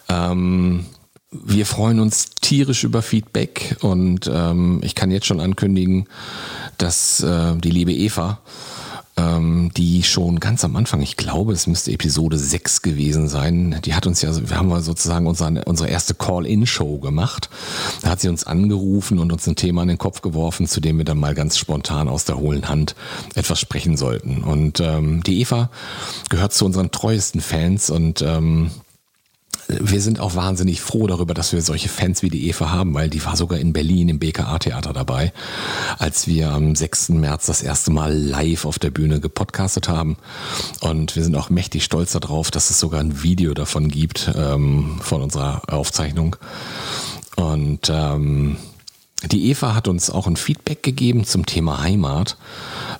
Ähm, 0.09 0.87
wir 1.31 1.67
freuen 1.67 1.99
uns 1.99 2.31
tierisch 2.41 2.85
über 2.85 3.03
Feedback 3.03 3.77
und 3.81 4.31
ähm, 4.33 4.81
ich 4.85 4.95
kann 4.95 5.11
jetzt 5.11 5.27
schon 5.27 5.41
ankündigen, 5.41 6.07
dass 6.79 7.21
äh, 7.23 7.57
die 7.57 7.71
liebe 7.71 7.93
Eva 7.93 8.39
ähm, 9.17 9.71
die 9.77 10.03
schon 10.03 10.41
ganz 10.41 10.65
am 10.65 10.77
Anfang, 10.77 11.01
ich 11.01 11.17
glaube, 11.17 11.53
es 11.53 11.67
müsste 11.67 11.93
Episode 11.93 12.37
6 12.37 12.83
gewesen 12.83 13.29
sein, 13.29 13.81
die 13.85 13.95
hat 13.95 14.07
uns 14.07 14.23
ja, 14.23 14.31
wir 14.35 14.57
haben 14.57 14.81
sozusagen 14.81 15.27
unsere, 15.27 15.65
unsere 15.65 15.89
erste 15.89 16.15
Call-In-Show 16.15 16.99
gemacht. 16.99 17.49
Da 18.03 18.11
hat 18.11 18.21
sie 18.21 18.29
uns 18.29 18.45
angerufen 18.45 19.19
und 19.19 19.33
uns 19.33 19.47
ein 19.47 19.57
Thema 19.57 19.83
in 19.83 19.89
den 19.89 19.99
Kopf 19.99 20.21
geworfen, 20.23 20.67
zu 20.67 20.81
dem 20.81 20.99
wir 20.99 21.05
dann 21.05 21.19
mal 21.19 21.35
ganz 21.35 21.59
spontan 21.59 22.09
aus 22.09 22.25
der 22.25 22.39
hohlen 22.39 22.69
Hand 22.69 22.95
etwas 23.35 23.61
sprechen 23.61 23.97
sollten. 23.97 24.43
Und 24.43 24.81
ähm, 24.81 25.23
die 25.23 25.41
Eva 25.41 25.71
gehört 26.29 26.53
zu 26.53 26.65
unseren 26.65 26.91
treuesten 26.91 27.41
Fans 27.41 27.91
und 27.91 28.23
ähm, 28.23 28.71
wir 29.69 30.01
sind 30.01 30.21
auch 30.21 30.35
wahnsinnig 30.35 30.81
froh 30.81 31.07
darüber, 31.07 31.35
dass 31.35 31.53
wir 31.53 31.63
solche 31.63 31.89
Fans 31.89 32.23
wie 32.23 32.29
die 32.29 32.49
Eva 32.49 32.71
haben, 32.71 32.95
weil 32.95 33.09
die 33.09 33.25
war 33.25 33.37
sogar 33.37 33.59
in 33.59 33.73
Berlin 33.73 34.09
im 34.09 34.19
BKA-Theater 34.19 34.93
dabei, 34.93 35.33
als 35.99 36.27
wir 36.27 36.53
am 36.53 36.75
6. 36.75 37.11
März 37.11 37.47
das 37.47 37.63
erste 37.63 37.91
Mal 37.91 38.15
live 38.15 38.65
auf 38.65 38.79
der 38.79 38.91
Bühne 38.91 39.21
gepodcastet 39.21 39.89
haben. 39.89 40.17
Und 40.81 41.17
wir 41.17 41.25
sind 41.25 41.37
auch 41.37 41.51
mächtig 41.51 41.85
stolz 41.85 42.13
darauf, 42.13 42.51
dass 42.51 42.71
es 42.71 42.79
sogar 42.79 43.01
ein 43.01 43.23
Video 43.23 43.55
davon 43.55 43.89
gibt, 43.89 44.31
ähm, 44.37 44.99
von 45.01 45.23
unserer 45.23 45.63
Aufzeichnung. 45.73 46.37
Und 47.37 47.91
ähm, 47.91 48.57
die 49.31 49.51
Eva 49.51 49.75
hat 49.75 49.89
uns 49.89 50.11
auch 50.11 50.27
ein 50.27 50.37
Feedback 50.37 50.83
gegeben 50.83 51.25
zum 51.25 51.47
Thema 51.47 51.83
Heimat 51.83 52.37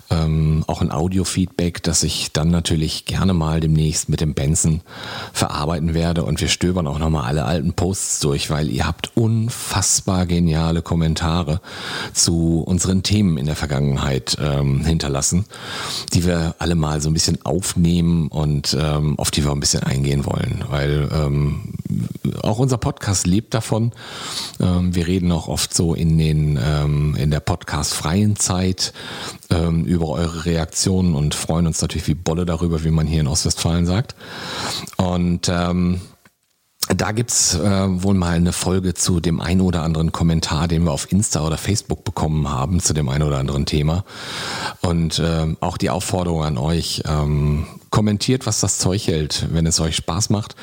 ähm, 0.09 0.63
auch 0.67 0.81
ein 0.81 0.91
Audio-Feedback, 0.91 1.81
das 1.83 2.03
ich 2.03 2.31
dann 2.31 2.49
natürlich 2.49 3.05
gerne 3.05 3.33
mal 3.33 3.59
demnächst 3.59 4.09
mit 4.09 4.21
dem 4.21 4.33
Benson 4.33 4.81
verarbeiten 5.33 5.93
werde. 5.93 6.23
Und 6.23 6.41
wir 6.41 6.47
stöbern 6.47 6.87
auch 6.87 6.99
nochmal 6.99 7.25
alle 7.25 7.45
alten 7.45 7.73
Posts 7.73 8.19
durch, 8.19 8.49
weil 8.49 8.69
ihr 8.69 8.85
habt 8.85 9.15
unfassbar 9.15 10.25
geniale 10.25 10.81
Kommentare 10.81 11.61
zu 12.13 12.63
unseren 12.65 13.03
Themen 13.03 13.37
in 13.37 13.45
der 13.45 13.55
Vergangenheit 13.55 14.37
ähm, 14.39 14.85
hinterlassen, 14.85 15.45
die 16.13 16.25
wir 16.25 16.55
alle 16.59 16.75
mal 16.75 17.01
so 17.01 17.09
ein 17.09 17.13
bisschen 17.13 17.43
aufnehmen 17.45 18.27
und 18.27 18.77
ähm, 18.79 19.17
auf 19.17 19.31
die 19.31 19.43
wir 19.43 19.51
ein 19.51 19.59
bisschen 19.59 19.83
eingehen 19.83 20.25
wollen. 20.25 20.63
Weil 20.69 21.09
ähm, 21.11 21.73
auch 22.41 22.59
unser 22.59 22.77
Podcast 22.77 23.27
lebt 23.27 23.53
davon. 23.53 23.91
Ähm, 24.59 24.93
wir 24.93 25.07
reden 25.07 25.31
auch 25.31 25.47
oft 25.47 25.73
so 25.73 25.93
in 25.93 26.17
den 26.17 26.59
ähm, 26.63 27.15
in 27.15 27.31
der 27.31 27.39
Podcast-freien 27.39 28.35
Zeit 28.35 28.93
ähm, 29.49 29.85
über 29.95 30.09
eure 30.09 30.45
Reaktionen 30.45 31.15
und 31.15 31.35
freuen 31.35 31.67
uns 31.67 31.81
natürlich 31.81 32.07
wie 32.07 32.15
Bolle 32.15 32.45
darüber, 32.45 32.83
wie 32.83 32.91
man 32.91 33.07
hier 33.07 33.21
in 33.21 33.27
Ostwestfalen 33.27 33.85
sagt. 33.85 34.15
Und 34.97 35.49
ähm, 35.49 36.01
da 36.87 37.11
gibt's 37.11 37.55
äh, 37.55 38.03
wohl 38.03 38.13
mal 38.13 38.35
eine 38.35 38.51
Folge 38.51 38.93
zu 38.93 39.19
dem 39.19 39.41
ein 39.41 39.59
oder 39.59 39.81
anderen 39.81 40.11
Kommentar, 40.11 40.67
den 40.67 40.83
wir 40.83 40.91
auf 40.91 41.11
Insta 41.11 41.45
oder 41.45 41.57
Facebook 41.57 42.03
bekommen 42.03 42.49
haben 42.49 42.79
zu 42.79 42.93
dem 42.93 43.09
ein 43.09 43.23
oder 43.23 43.39
anderen 43.39 43.65
Thema. 43.65 44.05
Und 44.81 45.17
äh, 45.17 45.55
auch 45.61 45.77
die 45.77 45.89
Aufforderung 45.89 46.43
an 46.43 46.57
euch, 46.57 47.01
ähm, 47.07 47.65
Kommentiert, 47.95 48.45
was 48.45 48.59
das 48.59 48.77
Zeug 48.77 49.07
hält, 49.07 49.47
wenn 49.51 49.65
es 49.65 49.79
euch 49.79 49.95
Spaß 49.95 50.29
macht. 50.29 50.57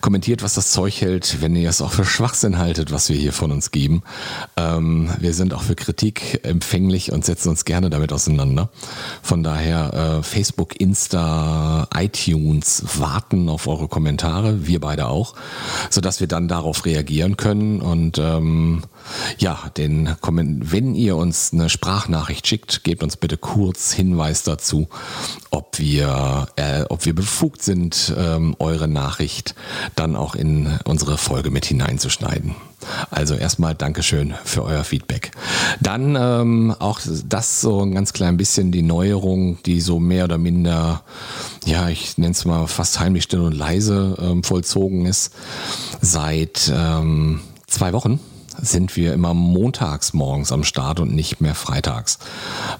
Kommentiert, 0.00 0.44
was 0.44 0.54
das 0.54 0.70
Zeug 0.70 1.00
hält, 1.00 1.42
wenn 1.42 1.56
ihr 1.56 1.68
es 1.68 1.82
auch 1.82 1.90
für 1.90 2.04
Schwachsinn 2.04 2.56
haltet, 2.56 2.92
was 2.92 3.08
wir 3.08 3.16
hier 3.16 3.32
von 3.32 3.50
uns 3.50 3.72
geben. 3.72 4.04
Ähm, 4.56 5.10
wir 5.18 5.34
sind 5.34 5.54
auch 5.54 5.62
für 5.62 5.74
Kritik 5.74 6.38
empfänglich 6.44 7.10
und 7.10 7.24
setzen 7.24 7.48
uns 7.48 7.64
gerne 7.64 7.90
damit 7.90 8.12
auseinander. 8.12 8.68
Von 9.22 9.42
daher 9.42 10.20
äh, 10.20 10.22
Facebook, 10.22 10.80
Insta, 10.80 11.88
iTunes 11.96 12.84
warten 13.00 13.48
auf 13.48 13.66
eure 13.66 13.88
Kommentare, 13.88 14.68
wir 14.68 14.78
beide 14.78 15.08
auch, 15.08 15.34
sodass 15.90 16.20
wir 16.20 16.28
dann 16.28 16.46
darauf 16.46 16.84
reagieren 16.84 17.36
können 17.36 17.80
und 17.80 18.18
ähm, 18.18 18.82
ja, 19.38 19.70
den 19.76 20.16
wenn 20.22 20.94
ihr 20.94 21.16
uns 21.16 21.52
eine 21.52 21.68
Sprachnachricht 21.68 22.46
schickt, 22.46 22.84
gebt 22.84 23.02
uns 23.02 23.16
bitte 23.16 23.36
kurz 23.36 23.92
Hinweis 23.92 24.42
dazu, 24.42 24.88
ob 25.50 25.78
wir, 25.78 26.48
äh, 26.56 26.84
ob 26.88 27.04
wir 27.04 27.14
befugt 27.14 27.62
sind, 27.62 28.14
ähm, 28.16 28.54
eure 28.58 28.88
Nachricht 28.88 29.54
dann 29.94 30.16
auch 30.16 30.34
in 30.34 30.78
unsere 30.84 31.18
Folge 31.18 31.50
mit 31.50 31.66
hineinzuschneiden. 31.66 32.54
Also 33.10 33.34
erstmal 33.34 33.74
Dankeschön 33.74 34.34
für 34.44 34.64
euer 34.64 34.84
Feedback. 34.84 35.32
Dann 35.80 36.16
ähm, 36.16 36.74
auch 36.78 37.00
das 37.28 37.60
so 37.60 37.82
ein 37.82 37.92
ganz 37.92 38.12
klein 38.12 38.36
bisschen 38.36 38.70
die 38.70 38.82
Neuerung, 38.82 39.60
die 39.64 39.80
so 39.80 39.98
mehr 39.98 40.24
oder 40.24 40.38
minder, 40.38 41.02
ja, 41.64 41.88
ich 41.88 42.18
nenne 42.18 42.32
es 42.32 42.44
mal 42.44 42.66
fast 42.66 43.00
heimlich 43.00 43.24
still 43.24 43.40
und 43.40 43.56
leise 43.56 44.16
ähm, 44.20 44.44
vollzogen 44.44 45.06
ist. 45.06 45.32
Seit 46.00 46.72
ähm, 46.74 47.40
zwei 47.66 47.92
Wochen 47.92 48.20
sind 48.60 48.96
wir 48.96 49.12
immer 49.12 49.34
montags 49.34 50.12
morgens 50.12 50.52
am 50.52 50.64
Start 50.64 51.00
und 51.00 51.14
nicht 51.14 51.40
mehr 51.40 51.54
freitags. 51.54 52.18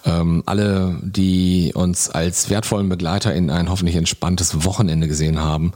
Ähm, 0.04 0.42
alle, 0.47 0.99
die 1.02 1.73
uns 1.75 2.11
als 2.11 2.50
wertvollen 2.50 2.88
Begleiter 2.88 3.35
in 3.35 3.50
ein 3.50 3.70
hoffentlich 3.70 3.97
entspanntes 3.97 4.64
Wochenende 4.64 5.08
gesehen 5.08 5.40
haben, 5.40 5.73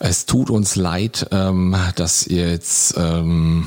es 0.00 0.26
tut 0.26 0.50
uns 0.50 0.76
leid, 0.76 1.28
ähm, 1.32 1.76
dass 1.96 2.26
ihr 2.26 2.50
jetzt 2.50 2.94
ähm, 2.96 3.66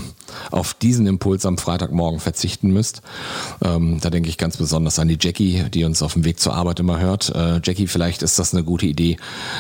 auf 0.52 0.74
diesen 0.74 1.08
Impuls 1.08 1.46
am 1.46 1.58
Freitagmorgen 1.58 2.20
verzichten 2.20 2.72
müsst. 2.72 3.02
Ähm, 3.64 4.00
da 4.02 4.10
denke 4.10 4.30
ich 4.30 4.38
ganz 4.38 4.58
besonders 4.58 5.00
an 5.00 5.08
die 5.08 5.18
Jackie, 5.20 5.66
die 5.74 5.84
uns 5.84 6.02
auf 6.02 6.14
dem 6.14 6.26
Weg 6.26 6.40
zur 6.40 6.54
Arbeit 6.54 6.80
immer 6.80 7.00
hört. 7.00 7.34
Äh, 7.36 7.62
Jackie, 7.64 7.88
vielleicht 7.88 8.24
ist 8.24 8.40
das 8.40 8.54
eine 8.54 8.64
gute 8.64 8.86
Idee, 8.86 9.18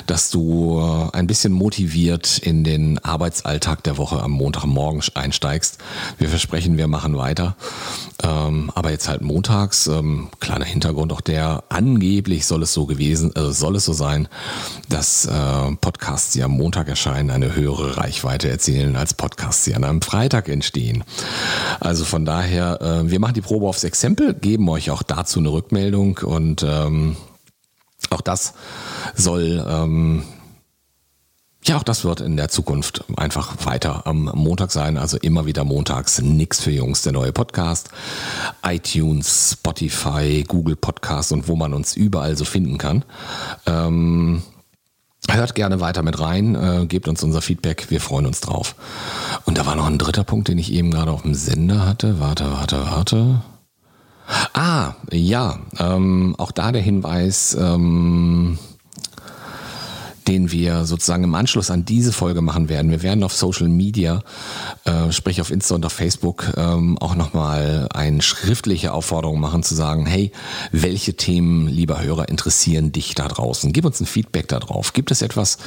dass 0.07 0.29
du 0.29 0.79
äh, 0.79 1.17
ein 1.17 1.27
bisschen 1.27 1.53
motiviert 1.53 2.37
in 2.37 2.63
den 2.63 2.99
Arbeitsalltag 2.99 3.83
der 3.83 3.97
Woche 3.97 4.21
am 4.21 4.31
Montagmorgen 4.31 5.01
einsteigst. 5.13 5.77
Wir 6.17 6.29
versprechen, 6.29 6.77
wir 6.77 6.87
machen 6.87 7.17
weiter. 7.17 7.55
Ähm, 8.23 8.71
aber 8.75 8.91
jetzt 8.91 9.07
halt 9.07 9.21
montags, 9.21 9.87
ähm, 9.87 10.29
kleiner 10.39 10.65
Hintergrund 10.65 11.11
auch 11.11 11.21
der, 11.21 11.63
angeblich 11.69 12.45
soll 12.45 12.63
es 12.63 12.73
so 12.73 12.85
gewesen, 12.85 13.35
äh, 13.35 13.51
soll 13.51 13.75
es 13.75 13.85
so 13.85 13.93
sein, 13.93 14.27
dass 14.89 15.25
äh, 15.25 15.75
Podcasts, 15.79 16.31
die 16.33 16.43
am 16.43 16.51
Montag 16.51 16.87
erscheinen, 16.87 17.31
eine 17.31 17.55
höhere 17.55 17.97
Reichweite 17.97 18.49
erzielen 18.49 18.95
als 18.95 19.13
Podcasts, 19.13 19.63
die 19.63 19.75
an 19.75 19.83
einem 19.83 20.01
Freitag 20.01 20.47
in 20.47 20.60
entstehen. 20.61 21.03
Also 21.79 22.05
von 22.05 22.23
daher, 22.23 22.79
äh, 22.81 23.09
wir 23.09 23.19
machen 23.19 23.33
die 23.33 23.41
Probe 23.41 23.67
aufs 23.67 23.83
Exempel, 23.83 24.35
geben 24.35 24.69
euch 24.69 24.91
auch 24.91 25.01
dazu 25.01 25.39
eine 25.39 25.51
Rückmeldung 25.51 26.19
und 26.19 26.63
ähm, 26.63 27.15
auch 28.11 28.21
das 28.21 28.53
soll 29.15 29.65
ähm, 29.67 30.23
ja, 31.63 31.77
auch 31.77 31.83
das 31.83 32.03
wird 32.03 32.21
in 32.21 32.37
der 32.37 32.49
Zukunft 32.49 33.03
einfach 33.17 33.65
weiter 33.65 34.07
am 34.07 34.31
Montag 34.33 34.71
sein. 34.71 34.97
Also 34.97 35.17
immer 35.17 35.45
wieder 35.45 35.63
montags. 35.63 36.19
Nix 36.19 36.59
für 36.59 36.71
Jungs, 36.71 37.03
der 37.03 37.11
neue 37.11 37.31
Podcast. 37.31 37.91
iTunes, 38.65 39.51
Spotify, 39.53 40.43
Google 40.47 40.75
Podcast 40.75 41.31
und 41.31 41.47
wo 41.47 41.55
man 41.55 41.75
uns 41.75 41.95
überall 41.95 42.35
so 42.35 42.45
finden 42.45 42.79
kann. 42.79 43.05
Ähm, 43.67 44.41
Hört 45.29 45.55
gerne 45.55 45.79
weiter 45.79 46.01
mit 46.01 46.19
rein, 46.19 46.55
äh, 46.55 46.85
gebt 46.87 47.07
uns 47.07 47.23
unser 47.23 47.41
Feedback, 47.41 47.89
wir 47.89 48.01
freuen 48.01 48.25
uns 48.25 48.41
drauf. 48.41 48.75
Und 49.45 49.57
da 49.57 49.65
war 49.65 49.75
noch 49.75 49.85
ein 49.85 49.97
dritter 49.97 50.23
Punkt, 50.23 50.47
den 50.47 50.57
ich 50.57 50.73
eben 50.73 50.91
gerade 50.91 51.11
auf 51.11 51.21
dem 51.21 51.35
Sender 51.35 51.85
hatte. 51.85 52.19
Warte, 52.19 52.51
warte, 52.51 52.85
warte. 52.85 53.41
Ah, 54.53 54.93
ja, 55.11 55.59
ähm, 55.77 56.35
auch 56.37 56.51
da 56.51 56.71
der 56.71 56.81
Hinweis, 56.81 57.55
ähm, 57.59 58.57
den 60.31 60.49
wir 60.49 60.85
sozusagen 60.85 61.25
im 61.25 61.35
Anschluss 61.35 61.69
an 61.71 61.83
diese 61.83 62.13
Folge 62.13 62.41
machen 62.41 62.69
werden. 62.69 62.89
Wir 62.89 63.03
werden 63.03 63.21
auf 63.25 63.33
Social 63.33 63.67
Media, 63.67 64.23
äh, 64.85 65.11
sprich 65.11 65.41
auf 65.41 65.51
Insta 65.51 65.75
und 65.75 65.85
auf 65.85 65.91
Facebook, 65.91 66.53
ähm, 66.55 66.97
auch 66.99 67.15
nochmal 67.15 67.89
eine 67.93 68.21
schriftliche 68.21 68.93
Aufforderung 68.93 69.41
machen 69.41 69.61
zu 69.61 69.75
sagen, 69.75 70.05
hey, 70.05 70.31
welche 70.71 71.15
Themen, 71.15 71.67
lieber 71.67 72.01
Hörer, 72.01 72.29
interessieren 72.29 72.93
dich 72.93 73.13
da 73.13 73.27
draußen? 73.27 73.73
Gib 73.73 73.83
uns 73.83 73.99
ein 73.99 74.05
Feedback 74.05 74.47
darauf. 74.47 74.93
Gibt 74.93 75.11
es 75.11 75.21
etwas, 75.21 75.57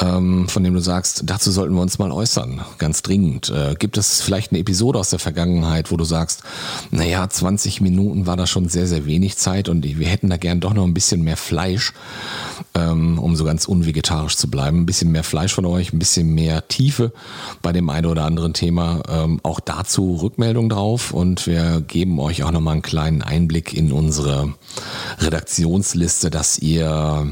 ähm, 0.00 0.50
von 0.50 0.62
dem 0.62 0.74
du 0.74 0.80
sagst, 0.80 1.22
dazu 1.24 1.50
sollten 1.50 1.74
wir 1.74 1.80
uns 1.80 1.98
mal 1.98 2.12
äußern, 2.12 2.60
ganz 2.76 3.00
dringend? 3.00 3.48
Äh, 3.48 3.74
gibt 3.78 3.96
es 3.96 4.20
vielleicht 4.20 4.52
eine 4.52 4.60
Episode 4.60 4.98
aus 4.98 5.08
der 5.08 5.18
Vergangenheit, 5.18 5.90
wo 5.90 5.96
du 5.96 6.04
sagst, 6.04 6.42
naja, 6.90 7.26
20 7.26 7.80
Minuten 7.80 8.26
war 8.26 8.36
da 8.36 8.46
schon 8.46 8.68
sehr, 8.68 8.86
sehr 8.86 9.06
wenig 9.06 9.38
Zeit 9.38 9.70
und 9.70 9.82
wir 9.82 10.06
hätten 10.06 10.28
da 10.28 10.36
gern 10.36 10.60
doch 10.60 10.74
noch 10.74 10.84
ein 10.84 10.92
bisschen 10.92 11.22
mehr 11.22 11.38
Fleisch, 11.38 11.94
ähm, 12.74 13.18
um 13.18 13.34
so 13.34 13.44
ganz 13.44 13.64
unvegetarisch 13.64 13.93
vegetarisch 13.94 14.36
zu 14.36 14.50
bleiben. 14.50 14.80
Ein 14.80 14.86
bisschen 14.86 15.12
mehr 15.12 15.22
Fleisch 15.22 15.54
von 15.54 15.64
euch, 15.64 15.92
ein 15.92 15.98
bisschen 15.98 16.34
mehr 16.34 16.66
Tiefe 16.68 17.12
bei 17.62 17.72
dem 17.72 17.88
einen 17.88 18.06
oder 18.06 18.24
anderen 18.24 18.52
Thema. 18.52 19.02
Ähm, 19.08 19.40
auch 19.42 19.60
dazu 19.60 20.16
Rückmeldung 20.20 20.68
drauf 20.68 21.12
und 21.12 21.46
wir 21.46 21.80
geben 21.80 22.18
euch 22.18 22.42
auch 22.42 22.50
nochmal 22.50 22.72
einen 22.72 22.82
kleinen 22.82 23.22
Einblick 23.22 23.72
in 23.72 23.92
unsere 23.92 24.52
Redaktionsliste, 25.18 26.30
dass 26.30 26.58
ihr 26.58 27.26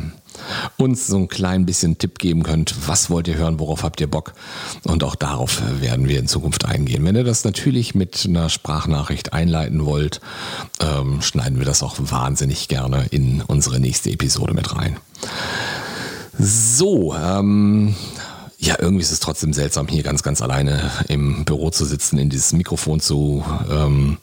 uns 0.76 1.06
so 1.06 1.16
ein 1.16 1.28
klein 1.28 1.66
bisschen 1.66 1.98
Tipp 1.98 2.18
geben 2.18 2.42
könnt, 2.42 2.88
was 2.88 3.10
wollt 3.10 3.28
ihr 3.28 3.36
hören, 3.36 3.58
worauf 3.58 3.82
habt 3.82 4.00
ihr 4.00 4.06
Bock 4.06 4.32
und 4.84 5.04
auch 5.04 5.14
darauf 5.14 5.62
werden 5.80 6.08
wir 6.08 6.18
in 6.18 6.26
Zukunft 6.26 6.64
eingehen. 6.64 7.04
Wenn 7.04 7.16
ihr 7.16 7.24
das 7.24 7.44
natürlich 7.44 7.94
mit 7.94 8.24
einer 8.26 8.48
Sprachnachricht 8.48 9.32
einleiten 9.32 9.84
wollt, 9.84 10.20
ähm, 10.80 11.20
schneiden 11.20 11.58
wir 11.58 11.66
das 11.66 11.82
auch 11.82 11.96
wahnsinnig 11.98 12.68
gerne 12.68 13.06
in 13.10 13.42
unsere 13.42 13.78
nächste 13.78 14.10
Episode 14.10 14.54
mit 14.54 14.74
rein. 14.74 14.96
So, 16.38 17.14
ähm, 17.14 17.94
ja, 18.62 18.76
irgendwie 18.78 19.02
ist 19.02 19.10
es 19.10 19.18
trotzdem 19.18 19.52
seltsam, 19.52 19.88
hier 19.88 20.04
ganz, 20.04 20.22
ganz 20.22 20.40
alleine 20.40 20.88
im 21.08 21.44
Büro 21.44 21.70
zu 21.70 21.84
sitzen, 21.84 22.16
in 22.18 22.30
dieses 22.30 22.52
Mikrofon 22.52 23.00
zu 23.00 23.44
ähm, 23.68 24.18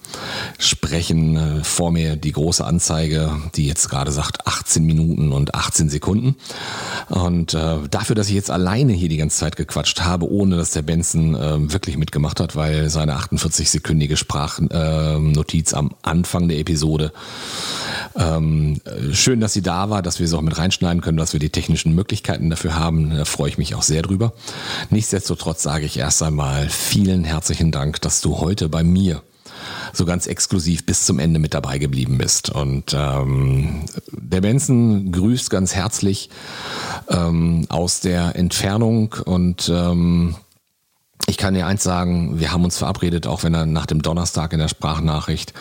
sprechen. 0.57 1.61
Vor 1.63 1.91
mir 1.91 2.15
die 2.15 2.31
große 2.31 2.63
Anzeige, 2.63 3.35
die 3.55 3.67
jetzt 3.67 3.89
gerade 3.89 4.13
sagt 4.13 4.47
18 4.47 4.85
Minuten 4.85 5.33
und 5.33 5.55
18 5.55 5.89
Sekunden. 5.89 6.37
Und 7.09 7.53
äh, 7.53 7.79
dafür, 7.91 8.15
dass 8.15 8.29
ich 8.29 8.35
jetzt 8.35 8.49
alleine 8.49 8.93
hier 8.93 9.09
die 9.09 9.17
ganze 9.17 9.39
Zeit 9.39 9.57
gequatscht 9.57 10.01
habe, 10.01 10.31
ohne 10.31 10.55
dass 10.55 10.71
der 10.71 10.83
Benson 10.83 11.35
äh, 11.35 11.73
wirklich 11.73 11.97
mitgemacht 11.97 12.39
hat, 12.39 12.55
weil 12.55 12.89
seine 12.89 13.17
48-sekündige 13.17 14.15
Sprachnotiz 14.15 15.73
äh, 15.73 15.75
am 15.75 15.91
Anfang 16.01 16.47
der 16.47 16.59
Episode 16.59 17.11
ähm, 18.19 18.81
schön, 19.13 19.39
dass 19.39 19.53
sie 19.53 19.61
da 19.61 19.89
war, 19.89 20.01
dass 20.01 20.19
wir 20.19 20.27
sie 20.27 20.37
auch 20.37 20.41
mit 20.41 20.57
reinschneiden 20.57 21.01
können, 21.01 21.17
dass 21.17 21.33
wir 21.33 21.39
die 21.39 21.49
technischen 21.49 21.95
Möglichkeiten 21.95 22.49
dafür 22.49 22.75
haben. 22.75 23.15
Da 23.15 23.25
freue 23.25 23.49
ich 23.49 23.57
mich 23.57 23.75
auch 23.75 23.81
sehr 23.81 24.01
drüber. 24.01 24.33
Nichtsdestotrotz 24.89 25.63
sage 25.63 25.85
ich 25.85 25.97
erst 25.97 26.21
einmal 26.21 26.67
vielen 26.69 27.23
herzlichen 27.23 27.71
Dank, 27.71 28.01
dass 28.01 28.21
du 28.21 28.39
heute 28.39 28.67
bei 28.67 28.83
mir 28.83 29.23
so 29.93 30.05
ganz 30.05 30.27
exklusiv 30.27 30.85
bis 30.85 31.05
zum 31.05 31.19
Ende 31.19 31.39
mit 31.39 31.53
dabei 31.53 31.77
geblieben 31.77 32.17
bist. 32.17 32.49
Und 32.49 32.95
ähm, 32.95 33.85
der 34.11 34.41
Benson 34.41 35.11
grüßt 35.11 35.49
ganz 35.49 35.73
herzlich 35.73 36.29
ähm, 37.09 37.65
aus 37.69 38.01
der 38.01 38.35
Entfernung 38.35 39.15
und 39.25 39.71
ähm, 39.73 40.35
ich 41.27 41.37
kann 41.37 41.53
dir 41.53 41.67
eins 41.67 41.83
sagen, 41.83 42.39
wir 42.39 42.51
haben 42.51 42.63
uns 42.63 42.77
verabredet, 42.77 43.27
auch 43.27 43.43
wenn 43.43 43.53
er 43.53 43.65
nach 43.65 43.85
dem 43.85 44.01
Donnerstag 44.01 44.51
in 44.53 44.59
der 44.59 44.67
Sprachnachricht 44.67 45.53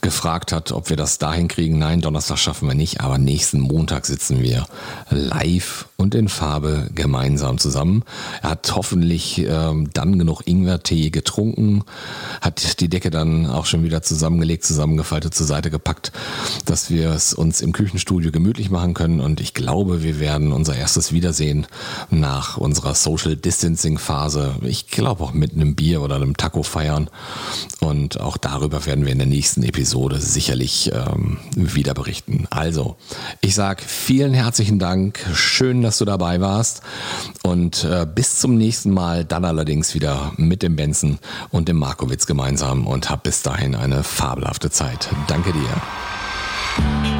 gefragt 0.00 0.52
hat, 0.52 0.72
ob 0.72 0.88
wir 0.88 0.96
das 0.96 1.18
dahin 1.18 1.48
kriegen. 1.48 1.78
Nein, 1.78 2.00
Donnerstag 2.00 2.38
schaffen 2.38 2.68
wir 2.68 2.74
nicht, 2.74 3.00
aber 3.00 3.18
nächsten 3.18 3.60
Montag 3.60 4.06
sitzen 4.06 4.40
wir 4.40 4.66
live 5.10 5.88
und 5.96 6.14
in 6.14 6.28
Farbe 6.28 6.88
gemeinsam 6.94 7.58
zusammen. 7.58 8.04
Er 8.42 8.50
hat 8.50 8.74
hoffentlich 8.74 9.44
ähm, 9.46 9.90
dann 9.92 10.18
genug 10.18 10.42
Ingwertee 10.46 11.10
getrunken, 11.10 11.84
hat 12.40 12.80
die 12.80 12.88
Decke 12.88 13.10
dann 13.10 13.46
auch 13.46 13.66
schon 13.66 13.82
wieder 13.82 14.02
zusammengelegt, 14.02 14.64
zusammengefaltet, 14.64 15.34
zur 15.34 15.46
Seite 15.46 15.70
gepackt, 15.70 16.12
dass 16.64 16.88
wir 16.88 17.10
es 17.10 17.34
uns 17.34 17.60
im 17.60 17.72
Küchenstudio 17.72 18.32
gemütlich 18.32 18.70
machen 18.70 18.94
können. 18.94 19.20
Und 19.20 19.40
ich 19.40 19.54
glaube, 19.54 20.02
wir 20.02 20.18
werden 20.18 20.52
unser 20.52 20.76
erstes 20.76 21.12
Wiedersehen 21.12 21.66
nach 22.10 22.56
unserer 22.56 22.94
Social 22.94 23.36
Distancing 23.36 23.98
Phase. 23.98 24.54
Ich 24.62 24.88
glaube 25.00 25.24
auch 25.24 25.32
mit 25.32 25.54
einem 25.54 25.74
Bier 25.74 26.02
oder 26.02 26.16
einem 26.16 26.36
Taco 26.36 26.62
feiern. 26.62 27.08
Und 27.80 28.20
auch 28.20 28.36
darüber 28.36 28.84
werden 28.84 29.06
wir 29.06 29.12
in 29.12 29.18
der 29.18 29.26
nächsten 29.26 29.62
Episode 29.62 30.20
sicherlich 30.20 30.92
ähm, 30.92 31.38
wieder 31.56 31.94
berichten. 31.94 32.46
Also, 32.50 32.96
ich 33.40 33.54
sage 33.54 33.82
vielen 33.86 34.34
herzlichen 34.34 34.78
Dank. 34.78 35.18
Schön, 35.32 35.80
dass 35.80 35.96
du 35.96 36.04
dabei 36.04 36.42
warst. 36.42 36.82
Und 37.42 37.84
äh, 37.84 38.06
bis 38.14 38.38
zum 38.38 38.56
nächsten 38.58 38.90
Mal, 38.90 39.24
dann 39.24 39.46
allerdings 39.46 39.94
wieder 39.94 40.32
mit 40.36 40.62
dem 40.62 40.76
Benson 40.76 41.18
und 41.50 41.68
dem 41.68 41.78
Markowitz 41.78 42.26
gemeinsam 42.26 42.86
und 42.86 43.08
hab 43.08 43.22
bis 43.22 43.40
dahin 43.40 43.74
eine 43.74 44.02
fabelhafte 44.02 44.70
Zeit. 44.70 45.08
Danke 45.28 45.52
dir. 45.54 47.19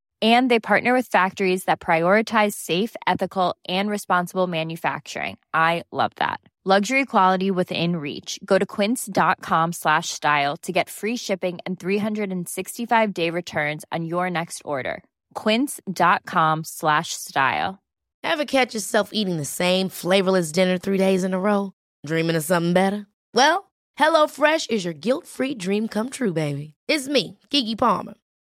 and 0.21 0.51
they 0.51 0.59
partner 0.59 0.93
with 0.93 1.07
factories 1.07 1.63
that 1.63 1.79
prioritize 1.79 2.53
safe 2.53 2.95
ethical 3.07 3.55
and 3.67 3.89
responsible 3.89 4.47
manufacturing. 4.47 5.37
I 5.53 5.83
love 5.91 6.11
that. 6.17 6.41
Luxury 6.63 7.05
quality 7.05 7.49
within 7.49 7.95
reach. 7.95 8.39
Go 8.45 8.59
to 8.59 8.65
quince.com 8.67 9.73
slash 9.73 10.09
style 10.09 10.55
to 10.57 10.71
get 10.71 10.91
free 10.91 11.15
shipping 11.17 11.57
and 11.65 11.79
365 11.79 13.13
day 13.15 13.31
returns 13.31 13.83
on 13.91 14.05
your 14.05 14.29
next 14.29 14.61
order. 14.63 15.03
quince.com 15.33 16.63
slash 16.63 17.13
style. 17.13 17.79
Ever 18.23 18.45
catch 18.45 18.75
yourself 18.75 19.09
eating 19.11 19.37
the 19.37 19.45
same 19.45 19.89
flavorless 19.89 20.51
dinner 20.51 20.77
three 20.77 20.99
days 20.99 21.23
in 21.23 21.33
a 21.33 21.39
row? 21.39 21.73
Dreaming 22.05 22.35
of 22.35 22.43
something 22.43 22.73
better? 22.73 23.07
Well 23.33 23.71
hello 23.95 24.27
fresh 24.27 24.67
is 24.67 24.85
your 24.85 24.93
guilt-free 24.93 25.55
dream 25.55 25.87
come 25.87 26.09
true 26.09 26.33
baby. 26.33 26.75
It's 26.87 27.07
me 27.07 27.39
gigi 27.49 27.75
palmer 27.75 28.13